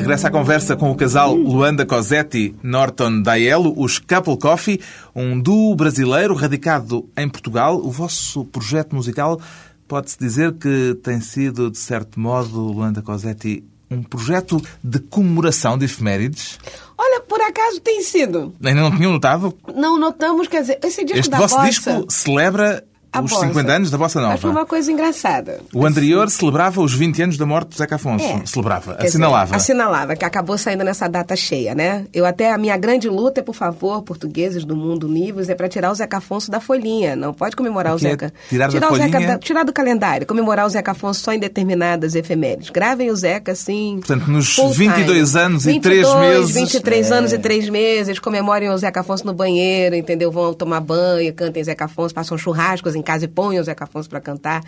De 0.08 0.12
regresso 0.12 0.26
à 0.26 0.30
conversa 0.30 0.74
com 0.74 0.90
o 0.90 0.94
casal 0.94 1.34
Luanda 1.34 1.84
Cosetti 1.84 2.56
Norton 2.62 3.20
Daelo, 3.20 3.74
os 3.76 3.98
Couple 3.98 4.38
Coffee, 4.38 4.80
um 5.14 5.38
duo 5.38 5.76
brasileiro 5.76 6.32
radicado 6.32 7.06
em 7.14 7.28
Portugal. 7.28 7.76
O 7.76 7.90
vosso 7.90 8.42
projeto 8.46 8.96
musical 8.96 9.38
pode-se 9.86 10.18
dizer 10.18 10.54
que 10.54 10.98
tem 11.02 11.20
sido, 11.20 11.70
de 11.70 11.76
certo 11.76 12.18
modo, 12.18 12.58
Luanda 12.58 13.02
Cosetti, 13.02 13.62
um 13.90 14.02
projeto 14.02 14.62
de 14.82 14.98
comemoração 14.98 15.76
de 15.76 15.84
efemérides? 15.84 16.58
Olha, 16.96 17.20
por 17.20 17.42
acaso 17.42 17.78
tem 17.78 18.02
sido. 18.02 18.54
Ainda 18.64 18.80
não 18.80 18.96
tinham 18.96 19.12
notado? 19.12 19.54
Não 19.76 19.98
notamos, 19.98 20.48
quer 20.48 20.62
dizer, 20.62 20.78
esse 20.82 21.04
disco 21.04 21.20
Este 21.20 21.30
da 21.30 21.36
vosso 21.36 21.54
bossa, 21.54 21.68
disco 21.68 22.06
celebra 22.08 22.82
a 23.12 23.20
os 23.20 23.30
bossa. 23.30 23.46
50 23.46 23.72
anos 23.72 23.90
da 23.90 23.98
Bossa 23.98 24.20
Mas 24.20 24.40
foi 24.40 24.48
Nova. 24.50 24.60
uma 24.60 24.66
coisa 24.66 24.92
engraçada. 24.92 25.60
O 25.72 25.86
anterior 25.86 26.28
celebrava 26.30 26.80
os 26.80 26.92
20 26.94 27.22
anos 27.22 27.36
da 27.38 27.46
morte 27.46 27.68
do 27.70 27.76
Zeca 27.76 27.96
Afonso. 27.96 28.24
É. 28.24 28.46
Celebrava, 28.46 28.92
Quer 28.92 28.96
dizer, 28.98 29.08
assinalava. 29.08 29.56
assinalava, 29.56 30.16
que 30.16 30.24
acabou 30.24 30.58
saindo 30.58 30.84
nessa 30.84 31.08
data 31.08 31.34
cheia, 31.36 31.74
né? 31.74 32.04
Eu 32.12 32.26
até, 32.26 32.52
a 32.52 32.58
minha 32.58 32.76
grande 32.76 33.08
luta 33.08 33.40
é, 33.40 33.42
por 33.42 33.54
favor, 33.54 34.02
portugueses 34.02 34.64
do 34.64 34.76
mundo 34.76 35.06
univos, 35.06 35.48
é 35.48 35.54
para 35.54 35.68
tirar 35.68 35.90
o 35.90 35.94
Zeca 35.94 36.18
Afonso 36.18 36.50
da 36.50 36.60
folhinha. 36.60 37.16
Não 37.16 37.32
pode 37.32 37.56
comemorar 37.56 37.92
o, 37.92 37.96
O 37.96 37.98
que 37.98 38.06
é 38.06 38.10
Zeca. 38.10 38.32
tirar 38.48 38.66
da 38.66 38.70
o 38.90 38.96
Zeca 38.96 39.10
folhinha? 39.12 39.26
da- 39.28 39.38
tirar 39.38 39.64
do 39.64 39.72
calendário, 39.72 40.26
comemorar 40.26 40.66
o 40.66 40.68
Zeca 40.68 40.92
Afonso 40.92 41.20
só 41.22 41.32
em 41.32 41.38
determinadas 41.38 42.14
efemérides. 42.14 42.70
Gravem 42.70 43.10
o 43.10 43.16
Zeca, 43.16 43.52
assim. 43.52 43.96
Portanto, 44.00 44.30
nos 44.30 44.54
full 44.54 44.72
time. 44.72 44.88
22 44.88 45.36
anos 45.36 45.66
e 45.66 45.80
3 45.80 46.06
22, 46.06 46.20
meses. 46.20 46.54
23 46.54 47.10
É. 47.10 47.14
anos 47.14 47.32
e 47.32 47.38
3 47.38 47.68
meses, 47.68 48.18
comemorem 48.18 48.68
o 48.70 48.76
Zeca 48.76 49.00
Afonso 49.00 49.24
no 49.26 49.32
banheiro, 49.32 49.94
entendeu? 49.96 50.30
Vão 50.30 50.52
tomar 50.52 50.80
banho, 50.80 51.32
cantem 51.32 51.64
Zeca 51.64 51.86
Afonso, 51.86 52.14
façam 52.14 52.36
churrascos 52.36 52.94
em 52.98 53.02
casa 53.02 53.24
e 53.24 53.28
ponham 53.28 53.60
o 53.60 53.64
Zeca 53.64 53.84
Afonso 53.84 54.08
para 54.08 54.20
cantar. 54.20 54.62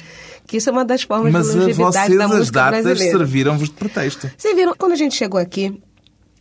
Que 0.47 0.57
isso 0.57 0.69
é 0.69 0.73
uma 0.73 0.85
das 0.85 1.03
formas 1.03 1.33
Mas 1.33 1.51
de 1.51 1.59
longevidade 1.59 2.07
vocês 2.07 2.19
da 2.19 2.25
as 2.25 2.31
música 2.31 2.61
datas 2.61 2.85
brasileira. 2.85 3.19
serviram-vos 3.19 3.69
de 3.69 3.75
pretexto. 3.75 4.31
Vocês 4.37 4.55
viram, 4.55 4.75
quando 4.77 4.93
a 4.93 4.97
gente 4.97 5.15
chegou 5.15 5.41
aqui, 5.41 5.81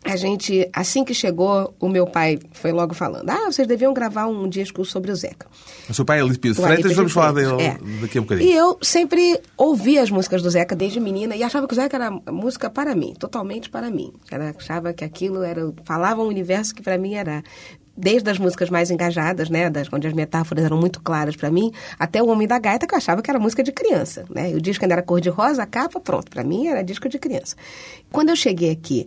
a 0.03 0.15
gente, 0.15 0.67
assim 0.71 1.03
que 1.03 1.13
chegou, 1.13 1.75
o 1.79 1.89
meu 1.89 2.07
pai 2.07 2.39
foi 2.53 2.71
logo 2.71 2.93
falando: 2.93 3.29
Ah, 3.29 3.51
vocês 3.51 3.67
deviam 3.67 3.93
gravar 3.93 4.27
um 4.27 4.47
disco 4.47 4.85
sobre 4.85 5.11
o 5.11 5.15
Zeca. 5.15 5.45
O 5.89 5.93
seu 5.93 6.05
pai 6.05 6.21
é 6.21 6.23
Lípio 6.23 6.53
de 6.53 6.59
O 6.59 6.63
Freitas, 6.63 6.85
Alípio 6.85 6.95
vamos 6.95 7.11
falar 7.11 7.33
dele 7.33 7.61
é. 7.61 7.77
daqui 8.01 8.17
a 8.17 8.21
um 8.21 8.23
bocadinho. 8.23 8.49
E 8.49 8.53
eu 8.53 8.77
sempre 8.81 9.39
ouvi 9.57 9.99
as 9.99 10.09
músicas 10.09 10.41
do 10.41 10.49
Zeca 10.49 10.73
desde 10.73 10.99
menina 11.01 11.35
e 11.35 11.43
achava 11.43 11.67
que 11.67 11.73
o 11.73 11.75
Zeca 11.75 11.97
era 11.97 12.11
música 12.31 12.69
para 12.69 12.95
mim, 12.95 13.13
totalmente 13.19 13.69
para 13.69 13.89
mim. 13.89 14.13
Era, 14.31 14.55
achava 14.57 14.93
que 14.93 15.03
aquilo 15.03 15.43
era. 15.43 15.71
falava 15.83 16.21
um 16.21 16.27
universo 16.27 16.73
que 16.73 16.81
para 16.81 16.97
mim 16.97 17.15
era. 17.15 17.43
Desde 18.01 18.29
as 18.29 18.39
músicas 18.39 18.69
mais 18.69 18.89
engajadas, 18.89 19.49
né, 19.49 19.69
das, 19.69 19.91
onde 19.91 20.07
as 20.07 20.13
metáforas 20.13 20.63
eram 20.63 20.77
muito 20.77 21.01
claras 21.01 21.35
para 21.35 21.51
mim, 21.51 21.71
até 21.99 22.23
o 22.23 22.27
Homem 22.27 22.47
da 22.47 22.57
Gaita, 22.57 22.87
que 22.87 22.93
eu 22.93 22.97
achava 22.97 23.21
que 23.21 23.29
era 23.29 23.37
música 23.37 23.61
de 23.61 23.73
criança. 23.73 24.23
Né? 24.33 24.51
E 24.51 24.55
o 24.55 24.61
disco 24.61 24.85
ainda 24.85 24.95
era 24.95 25.03
cor-de-rosa, 25.03 25.63
a 25.63 25.65
capa, 25.65 25.99
pronto. 25.99 26.29
Para 26.31 26.43
mim 26.43 26.67
era 26.67 26.81
disco 26.81 27.09
de 27.09 27.19
criança. 27.19 27.57
Quando 28.09 28.29
eu 28.29 28.37
cheguei 28.37 28.71
aqui, 28.71 29.05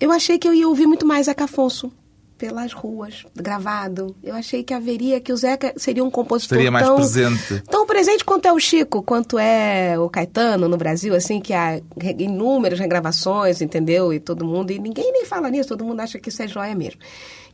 eu 0.00 0.10
achei 0.10 0.38
que 0.38 0.48
eu 0.48 0.54
ia 0.54 0.66
ouvir 0.66 0.86
muito 0.86 1.06
mais 1.06 1.26
Zeca 1.26 1.44
Afonso 1.44 1.92
pelas 2.42 2.72
ruas, 2.72 3.24
gravado. 3.36 4.16
Eu 4.20 4.34
achei 4.34 4.64
que 4.64 4.74
haveria, 4.74 5.20
que 5.20 5.32
o 5.32 5.36
Zeca 5.36 5.72
seria 5.76 6.02
um 6.02 6.10
compositor 6.10 6.56
Estaria 6.58 6.72
mais 6.72 6.84
tão, 6.84 6.96
presente. 6.96 7.62
tão 7.70 7.86
presente 7.86 8.24
quanto 8.24 8.48
é 8.48 8.52
o 8.52 8.58
Chico, 8.58 9.00
quanto 9.00 9.38
é 9.38 9.96
o 9.96 10.08
Caetano 10.10 10.66
no 10.68 10.76
Brasil, 10.76 11.14
assim, 11.14 11.40
que 11.40 11.52
há 11.52 11.80
inúmeras 12.18 12.80
regravações, 12.80 13.62
entendeu? 13.62 14.12
E 14.12 14.18
todo 14.18 14.44
mundo, 14.44 14.72
e 14.72 14.78
ninguém 14.80 15.12
nem 15.12 15.24
fala 15.24 15.48
nisso, 15.50 15.68
todo 15.68 15.84
mundo 15.84 16.00
acha 16.00 16.18
que 16.18 16.30
isso 16.30 16.42
é 16.42 16.48
joia 16.48 16.74
mesmo. 16.74 16.98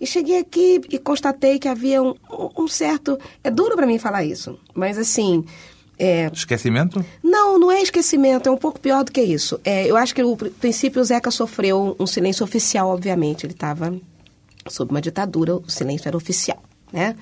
E 0.01 0.07
cheguei 0.07 0.39
aqui 0.39 0.81
e 0.89 0.99
constatei 0.99 1.59
que 1.59 1.69
havia 1.69 2.03
um, 2.03 2.15
um- 2.57 2.67
certo. 2.67 3.19
É 3.45 3.51
duro 3.51 3.77
para 3.77 3.87
mim 3.87 3.99
falar 3.99 4.25
isso, 4.25 4.59
mas 4.75 4.97
assim. 4.97 5.45
É, 6.01 6.31
Esquecimento? 6.33 7.05
não, 7.23 7.59
não 7.59 7.73
é 7.73 7.83
esquecimento, 7.83 8.49
é 8.49 8.53
um 8.53 8.57
pouco 8.57 8.79
pior 8.79 9.03
do 9.05 9.11
que 9.11 9.21
isso. 9.21 9.61
É, 9.65 9.85
eu 9.85 9.97
acho 9.97 10.15
que 10.15 10.23
pr- 10.37 10.47
princípio 10.61 11.03
o 11.03 11.05
Zeca 11.05 11.29
sofreu 11.31 11.97
um 11.99 12.07
silêncio 12.07 12.45
oficial, 12.45 12.89
obviamente. 12.91 13.45
Ele 13.45 13.53
estava 13.53 13.93
sob 14.67 14.91
uma 14.91 15.01
ditadura, 15.01 15.57
o 15.57 15.71
silêncio 15.71 16.09
era 16.09 16.17
oficial, 16.17 16.63
né? 16.93 17.15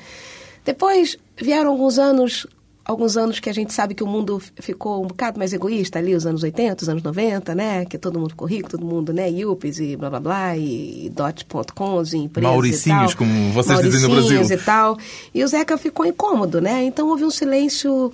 Depois 0.65 1.17
vieram 1.41 1.71
alguns 1.71 1.97
anos, 1.97 2.45
alguns 2.85 3.17
anos 3.17 3.39
que 3.39 3.49
a 3.49 3.53
gente 3.53 3.73
sabe 3.73 3.95
que 3.95 4.03
o 4.03 4.07
mundo 4.07 4.43
ficou 4.61 5.05
um 5.05 5.07
bocado 5.07 5.39
mais 5.39 5.53
egoísta 5.53 5.99
ali, 6.01 6.15
os 6.15 6.27
anos 6.27 6.43
80, 6.43 6.83
os 6.83 6.89
anos 6.89 7.03
90, 7.05 7.55
né? 7.55 7.85
Que 7.85 7.97
todo 7.97 8.19
mundo 8.19 8.31
ficou 8.31 8.49
rico, 8.49 8.71
todo 8.71 8.85
mundo, 8.85 9.13
né? 9.13 9.31
Yuppies 9.31 9.79
e 9.79 9.97
blá 9.97 10.11
blá 10.11 10.21
blá, 10.21 10.57
e 10.57 11.09
dot.coms 11.15 12.13
e 12.15 12.19
empresas 12.19 12.51
Mauricinhos, 12.51 13.13
e 13.13 13.17
tal. 13.17 13.19
como 13.19 13.53
vocês 13.53 13.81
dizem 13.81 14.01
no 14.03 14.09
Mauricinhos 14.09 14.49
Brasil. 14.49 14.63
e 14.63 14.65
tal. 14.65 14.99
E 15.33 15.45
o 15.45 15.49
Zeca 15.49 15.79
ficou 15.79 16.05
incômodo, 16.05 16.61
né? 16.61 16.83
Então 16.83 17.09
houve 17.09 17.25
um 17.25 17.31
silêncio 17.31 18.13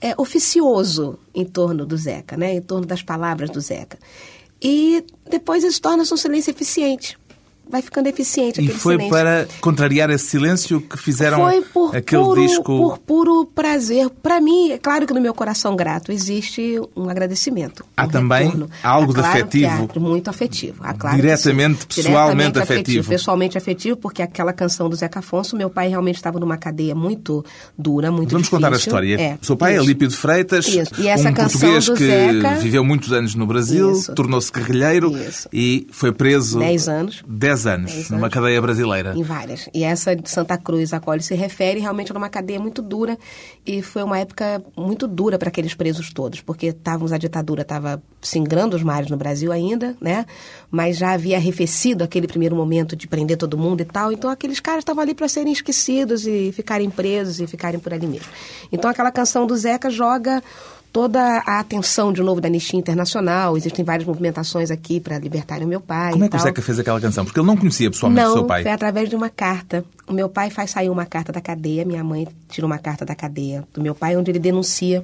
é, 0.00 0.12
oficioso 0.18 1.16
em 1.32 1.44
torno 1.44 1.86
do 1.86 1.96
Zeca, 1.96 2.36
né? 2.36 2.54
Em 2.54 2.60
torno 2.60 2.84
das 2.84 3.00
palavras 3.00 3.48
do 3.48 3.60
Zeca. 3.60 3.96
E 4.60 5.04
depois 5.28 5.64
isso 5.64 5.80
torna-se 5.80 6.12
um 6.12 6.16
silêncio 6.16 6.50
eficiente. 6.50 7.18
Vai 7.70 7.80
ficando 7.80 8.06
eficiente 8.06 8.60
E 8.60 8.64
aquele 8.64 8.78
foi 8.78 8.94
silêncio. 8.96 9.10
para 9.10 9.46
contrariar 9.62 10.10
esse 10.10 10.26
silêncio 10.26 10.78
que 10.80 10.98
fizeram 10.98 11.38
Foi 11.38 11.62
por 11.62 11.96
aquele 11.96 12.22
puro, 12.22 12.40
disco. 12.46 12.62
por 12.64 12.98
puro 12.98 13.46
prazer. 13.46 14.10
Para 14.22 14.40
mim, 14.42 14.72
é 14.72 14.78
claro 14.78 15.06
que 15.06 15.14
no 15.14 15.20
meu 15.22 15.32
coração 15.32 15.74
grato 15.74 16.12
existe 16.12 16.78
um 16.94 17.08
agradecimento. 17.08 17.82
Há 17.96 18.04
um 18.04 18.08
também 18.08 18.44
retorno. 18.44 18.68
algo 18.82 19.12
É 19.12 19.14
de 19.14 19.20
claro 19.20 19.28
afetivo. 19.38 19.90
há, 19.96 19.98
muito 20.00 20.28
afetivo. 20.28 20.76
Há, 20.84 20.92
claro 20.92 21.16
Diretamente, 21.16 21.86
sim. 21.88 22.02
pessoalmente 22.02 22.58
afetivo. 22.58 23.08
Pessoalmente 23.08 23.56
afetivo, 23.56 23.96
porque 23.96 24.20
aquela 24.20 24.52
canção 24.52 24.90
do 24.90 24.96
Zeca 24.96 25.20
Afonso, 25.20 25.56
meu 25.56 25.70
pai 25.70 25.88
realmente 25.88 26.16
estava 26.16 26.38
numa 26.38 26.58
cadeia 26.58 26.94
muito 26.94 27.42
dura, 27.78 28.10
muito 28.10 28.30
Vamos 28.32 28.48
difícil. 28.48 28.58
contar 28.58 28.74
a 28.74 28.76
história. 28.76 29.18
É, 29.18 29.38
seu 29.40 29.56
pai 29.56 29.74
é 29.74 29.76
isso. 29.78 29.86
Lípio 29.86 30.08
de 30.08 30.16
Freitas, 30.16 30.66
Isso. 30.68 30.92
E 31.00 31.08
essa 31.08 31.30
um 31.30 31.32
canção 31.32 31.58
português 31.60 31.86
do 31.86 31.94
que 31.94 32.06
Zeca- 32.06 32.54
viveu 32.56 32.84
muitos 32.84 33.12
anos 33.12 33.34
no 33.34 33.46
Brasil, 33.46 33.92
tornou-se 34.14 34.52
guerrilheiro 34.52 35.16
Isso. 35.16 35.48
e 35.50 35.86
foi 35.90 36.12
preso 36.12 36.58
Dez 36.58 36.86
anos. 36.88 37.22
10 37.26 37.51
10 37.52 37.66
anos, 37.66 37.92
10 37.92 38.10
numa 38.10 38.22
anos. 38.22 38.34
cadeia 38.34 38.60
brasileira. 38.60 39.14
Em 39.14 39.22
várias. 39.22 39.68
E 39.74 39.84
essa 39.84 40.16
de 40.16 40.28
Santa 40.30 40.56
Cruz, 40.56 40.92
a 40.92 41.00
qual 41.00 41.14
ele 41.14 41.22
se 41.22 41.34
refere, 41.34 41.80
realmente 41.80 42.10
era 42.10 42.18
uma 42.18 42.28
cadeia 42.28 42.58
muito 42.58 42.80
dura 42.80 43.18
e 43.66 43.82
foi 43.82 44.02
uma 44.02 44.18
época 44.18 44.62
muito 44.76 45.06
dura 45.06 45.38
para 45.38 45.48
aqueles 45.48 45.74
presos 45.74 46.12
todos, 46.12 46.40
porque 46.40 46.66
estávamos 46.66 47.12
a 47.12 47.18
ditadura 47.18 47.62
estava 47.62 48.02
singrando 48.20 48.76
os 48.76 48.82
mares 48.82 49.10
no 49.10 49.16
Brasil 49.16 49.52
ainda, 49.52 49.96
né? 50.00 50.24
Mas 50.70 50.96
já 50.96 51.12
havia 51.12 51.36
arrefecido 51.36 52.02
aquele 52.02 52.26
primeiro 52.26 52.56
momento 52.56 52.96
de 52.96 53.06
prender 53.06 53.36
todo 53.36 53.58
mundo 53.58 53.82
e 53.82 53.84
tal. 53.84 54.12
Então 54.12 54.30
aqueles 54.30 54.60
caras 54.60 54.80
estavam 54.80 55.02
ali 55.02 55.14
para 55.14 55.28
serem 55.28 55.52
esquecidos 55.52 56.26
e 56.26 56.52
ficarem 56.52 56.88
presos 56.90 57.40
e 57.40 57.46
ficarem 57.46 57.78
por 57.78 57.92
ali 57.92 58.06
mesmo. 58.06 58.28
Então 58.70 58.90
aquela 58.90 59.10
canção 59.10 59.46
do 59.46 59.56
Zeca 59.56 59.90
joga 59.90 60.42
toda 60.92 61.20
a 61.46 61.58
atenção 61.58 62.12
de 62.12 62.22
novo 62.22 62.40
da 62.40 62.48
Anistia 62.48 62.78
Internacional. 62.78 63.56
Existem 63.56 63.84
várias 63.84 64.06
movimentações 64.06 64.70
aqui 64.70 65.00
para 65.00 65.18
libertarem 65.18 65.64
o 65.64 65.68
meu 65.68 65.80
pai. 65.80 66.12
Como 66.12 66.24
é 66.24 66.28
que 66.28 66.34
o 66.34 66.38
tal. 66.38 66.46
Zeca 66.46 66.62
fez 66.62 66.78
aquela 66.78 67.00
canção? 67.00 67.24
Porque 67.24 67.40
ele 67.40 67.46
não 67.46 67.56
conhecia 67.56 67.90
pessoalmente 67.90 68.22
Não, 68.22 68.30
o 68.30 68.34
seu 68.34 68.44
pai. 68.44 68.62
foi 68.62 68.70
através 68.70 69.08
de 69.08 69.16
uma 69.16 69.30
carta. 69.30 69.84
O 70.06 70.12
meu 70.12 70.28
pai 70.28 70.50
faz 70.50 70.70
sair 70.70 70.90
uma 70.90 71.06
carta 71.06 71.32
da 71.32 71.40
cadeia, 71.40 71.84
minha 71.84 72.04
mãe 72.04 72.28
tira 72.48 72.66
uma 72.66 72.78
carta 72.78 73.04
da 73.04 73.14
cadeia 73.14 73.64
do 73.72 73.80
meu 73.80 73.94
pai, 73.94 74.16
onde 74.16 74.30
ele 74.30 74.38
denuncia. 74.38 75.02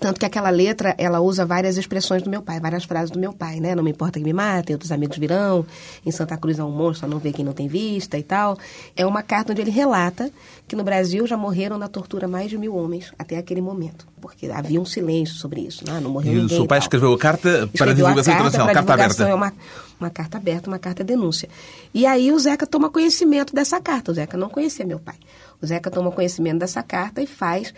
Tanto 0.00 0.18
que 0.18 0.26
aquela 0.26 0.50
letra, 0.50 0.94
ela 0.98 1.20
usa 1.20 1.46
várias 1.46 1.76
expressões 1.76 2.22
do 2.22 2.28
meu 2.28 2.42
pai, 2.42 2.58
várias 2.60 2.84
frases 2.84 3.10
do 3.10 3.18
meu 3.18 3.32
pai, 3.32 3.60
né? 3.60 3.74
Não 3.74 3.82
me 3.82 3.90
importa 3.92 4.18
que 4.18 4.24
me 4.24 4.32
matem, 4.32 4.74
outros 4.74 4.90
amigos 4.90 5.16
virão, 5.16 5.64
em 6.04 6.10
Santa 6.10 6.36
Cruz 6.36 6.58
é 6.58 6.64
um 6.64 6.70
monstro, 6.70 7.00
só 7.00 7.06
não 7.06 7.18
vê 7.18 7.32
quem 7.32 7.44
não 7.44 7.52
tem 7.52 7.68
vista 7.68 8.18
e 8.18 8.22
tal. 8.22 8.58
É 8.96 9.06
uma 9.06 9.22
carta 9.22 9.52
onde 9.52 9.60
ele 9.62 9.70
relata 9.70 10.30
que 10.66 10.74
no 10.74 10.82
Brasil 10.82 11.26
já 11.26 11.36
morreram 11.36 11.78
na 11.78 11.88
tortura 11.88 12.26
mais 12.26 12.50
de 12.50 12.58
mil 12.58 12.74
homens 12.74 13.12
até 13.18 13.36
aquele 13.38 13.60
momento. 13.60 14.06
Porque 14.20 14.46
havia 14.46 14.80
um 14.80 14.84
silêncio 14.84 15.36
sobre 15.36 15.60
isso, 15.60 15.84
né? 15.86 16.00
não 16.00 16.10
morreu 16.10 16.32
E 16.32 16.36
o 16.38 16.42
ninguém. 16.42 16.56
seu 16.56 16.66
pai 16.66 16.78
escreveu 16.78 17.12
a 17.12 17.18
carta 17.18 17.70
para 17.78 17.90
a 17.92 17.94
divulgação 17.94 18.32
a 18.34 18.36
carta 18.36 18.56
internacional, 18.58 18.66
para 18.66 18.74
carta 18.74 18.92
aberta. 18.94 19.28
É 19.28 19.34
uma, 19.34 19.52
uma 20.00 20.10
carta 20.10 20.38
aberta, 20.38 20.68
uma 20.70 20.78
carta 20.78 21.04
denúncia. 21.04 21.48
E 21.92 22.04
aí 22.04 22.32
o 22.32 22.38
Zeca 22.38 22.66
toma 22.66 22.90
conhecimento 22.90 23.54
dessa 23.54 23.80
carta. 23.80 24.10
O 24.10 24.14
Zeca 24.14 24.36
não 24.36 24.48
conhecia 24.48 24.84
meu 24.84 24.98
pai. 24.98 25.16
O 25.62 25.66
Zeca 25.66 25.90
toma 25.90 26.10
conhecimento 26.10 26.58
dessa 26.58 26.82
carta 26.82 27.22
e 27.22 27.26
faz 27.26 27.72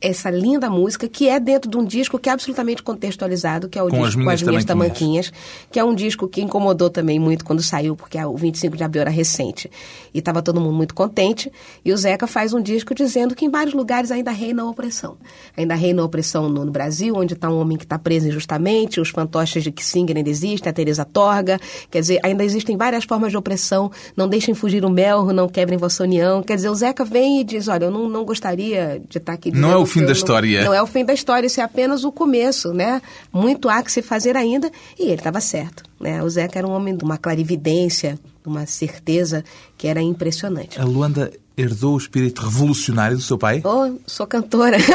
essa 0.00 0.30
linda 0.30 0.70
música 0.70 1.06
que 1.08 1.28
é 1.28 1.38
dentro 1.38 1.70
de 1.70 1.76
um 1.76 1.84
disco 1.84 2.18
que 2.18 2.28
é 2.28 2.32
absolutamente 2.32 2.82
contextualizado, 2.82 3.68
que 3.68 3.78
é 3.78 3.82
o 3.82 3.88
Com 3.88 4.02
disco 4.02 4.06
as 4.06 4.14
com 4.14 4.30
as 4.30 4.42
minhas 4.42 4.64
Tamanquinhas. 4.64 5.26
tamanquinhas, 5.26 5.66
que 5.70 5.78
é 5.78 5.84
um 5.84 5.94
disco 5.94 6.26
que 6.26 6.40
incomodou 6.40 6.88
também 6.88 7.18
muito 7.18 7.44
quando 7.44 7.62
saiu, 7.62 7.94
porque 7.94 8.18
o 8.22 8.36
25 8.36 8.76
de 8.76 8.84
abril 8.84 9.02
era 9.02 9.10
recente. 9.10 9.70
E 10.14 10.18
estava 10.18 10.40
todo 10.42 10.60
mundo 10.60 10.74
muito 10.74 10.94
contente. 10.94 11.52
E 11.84 11.92
o 11.92 11.96
Zeca 11.96 12.26
faz 12.26 12.54
um 12.54 12.62
disco 12.62 12.94
dizendo 12.94 13.34
que 13.34 13.44
em 13.44 13.50
vários 13.50 13.74
lugares 13.74 14.10
ainda 14.10 14.30
reina 14.30 14.62
a 14.62 14.70
opressão. 14.70 15.16
Ainda 15.56 15.74
reina 15.74 16.00
a 16.00 16.04
opressão 16.04 16.48
no, 16.48 16.64
no 16.64 16.70
Brasil, 16.70 17.14
onde 17.16 17.34
está 17.34 17.50
um 17.50 17.60
homem 17.60 17.76
que 17.76 17.84
está 17.84 17.98
preso 17.98 18.28
injustamente, 18.28 19.00
os 19.00 19.10
fantoches 19.10 19.62
de 19.62 19.70
Kissinger 19.70 20.16
ainda 20.16 20.30
existem, 20.30 20.70
a 20.70 20.72
Teresa 20.72 21.04
Torga. 21.04 21.60
Quer 21.90 22.00
dizer, 22.00 22.20
ainda 22.22 22.42
existem 22.44 22.76
várias 22.76 23.04
formas 23.04 23.30
de 23.30 23.36
opressão. 23.36 23.90
Não 24.16 24.28
deixem 24.28 24.54
fugir 24.54 24.84
o 24.84 24.90
melro, 24.90 25.32
não 25.32 25.48
quebrem 25.48 25.78
vossa 25.78 26.02
união. 26.04 26.42
Quer 26.42 26.56
dizer, 26.56 26.70
o 26.70 26.74
Zeca 26.74 27.04
vem 27.04 27.40
e 27.40 27.44
diz, 27.44 27.68
olha, 27.68 27.84
eu 27.84 27.90
não, 27.90 28.08
não 28.08 28.24
gostaria 28.24 29.02
de 29.08 29.18
estar 29.18 29.34
aqui 29.34 29.50
Não 29.50 29.58
é 29.58 29.72
dizendo 29.72 29.82
o 29.82 29.86
fim 29.90 30.00
da 30.00 30.06
não- 30.06 30.12
história. 30.12 30.64
Não 30.64 30.74
é 30.74 30.82
o 30.82 30.86
fim 30.86 31.04
da 31.04 31.12
história, 31.12 31.46
isso 31.46 31.60
é 31.60 31.64
apenas 31.64 32.04
o 32.04 32.12
começo, 32.12 32.72
né? 32.72 33.00
Muito 33.32 33.68
há 33.68 33.82
que 33.82 33.90
se 33.92 34.02
fazer 34.02 34.36
ainda, 34.36 34.70
e 34.98 35.04
ele 35.04 35.14
estava 35.14 35.40
certo, 35.40 35.82
né? 36.00 36.22
O 36.22 36.28
Zeca 36.30 36.58
era 36.58 36.66
um 36.66 36.72
homem 36.72 36.96
de 36.96 37.04
uma 37.04 37.18
clarividência, 37.18 38.18
de 38.42 38.48
uma 38.48 38.66
certeza 38.66 39.44
que 39.76 39.86
era 39.86 40.00
impressionante. 40.00 40.80
A 40.80 40.84
Luanda 40.84 41.30
herdou 41.56 41.94
o 41.94 41.98
espírito 41.98 42.42
revolucionário 42.42 43.16
do 43.16 43.22
seu 43.22 43.36
pai? 43.36 43.60
Oh, 43.64 43.98
sou 44.06 44.26
cantora. 44.26 44.76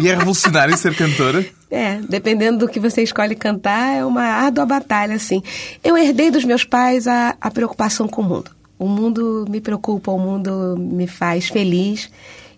E 0.00 0.08
é 0.08 0.14
revolucionário 0.14 0.76
ser 0.76 0.94
cantora? 0.94 1.46
É, 1.70 2.00
dependendo 2.08 2.58
do 2.58 2.68
que 2.68 2.78
você 2.78 3.02
escolhe 3.02 3.34
cantar, 3.34 3.96
é 3.96 4.04
uma 4.04 4.24
árdua 4.24 4.66
batalha, 4.66 5.14
assim. 5.14 5.42
Eu 5.82 5.96
herdei 5.96 6.30
dos 6.30 6.44
meus 6.44 6.64
pais 6.64 7.06
a, 7.06 7.34
a 7.40 7.50
preocupação 7.50 8.06
com 8.06 8.20
o 8.20 8.24
mundo. 8.24 8.50
O 8.78 8.86
mundo 8.86 9.46
me 9.48 9.60
preocupa, 9.60 10.10
o 10.10 10.18
mundo 10.18 10.76
me 10.78 11.06
faz 11.06 11.48
feliz 11.48 12.10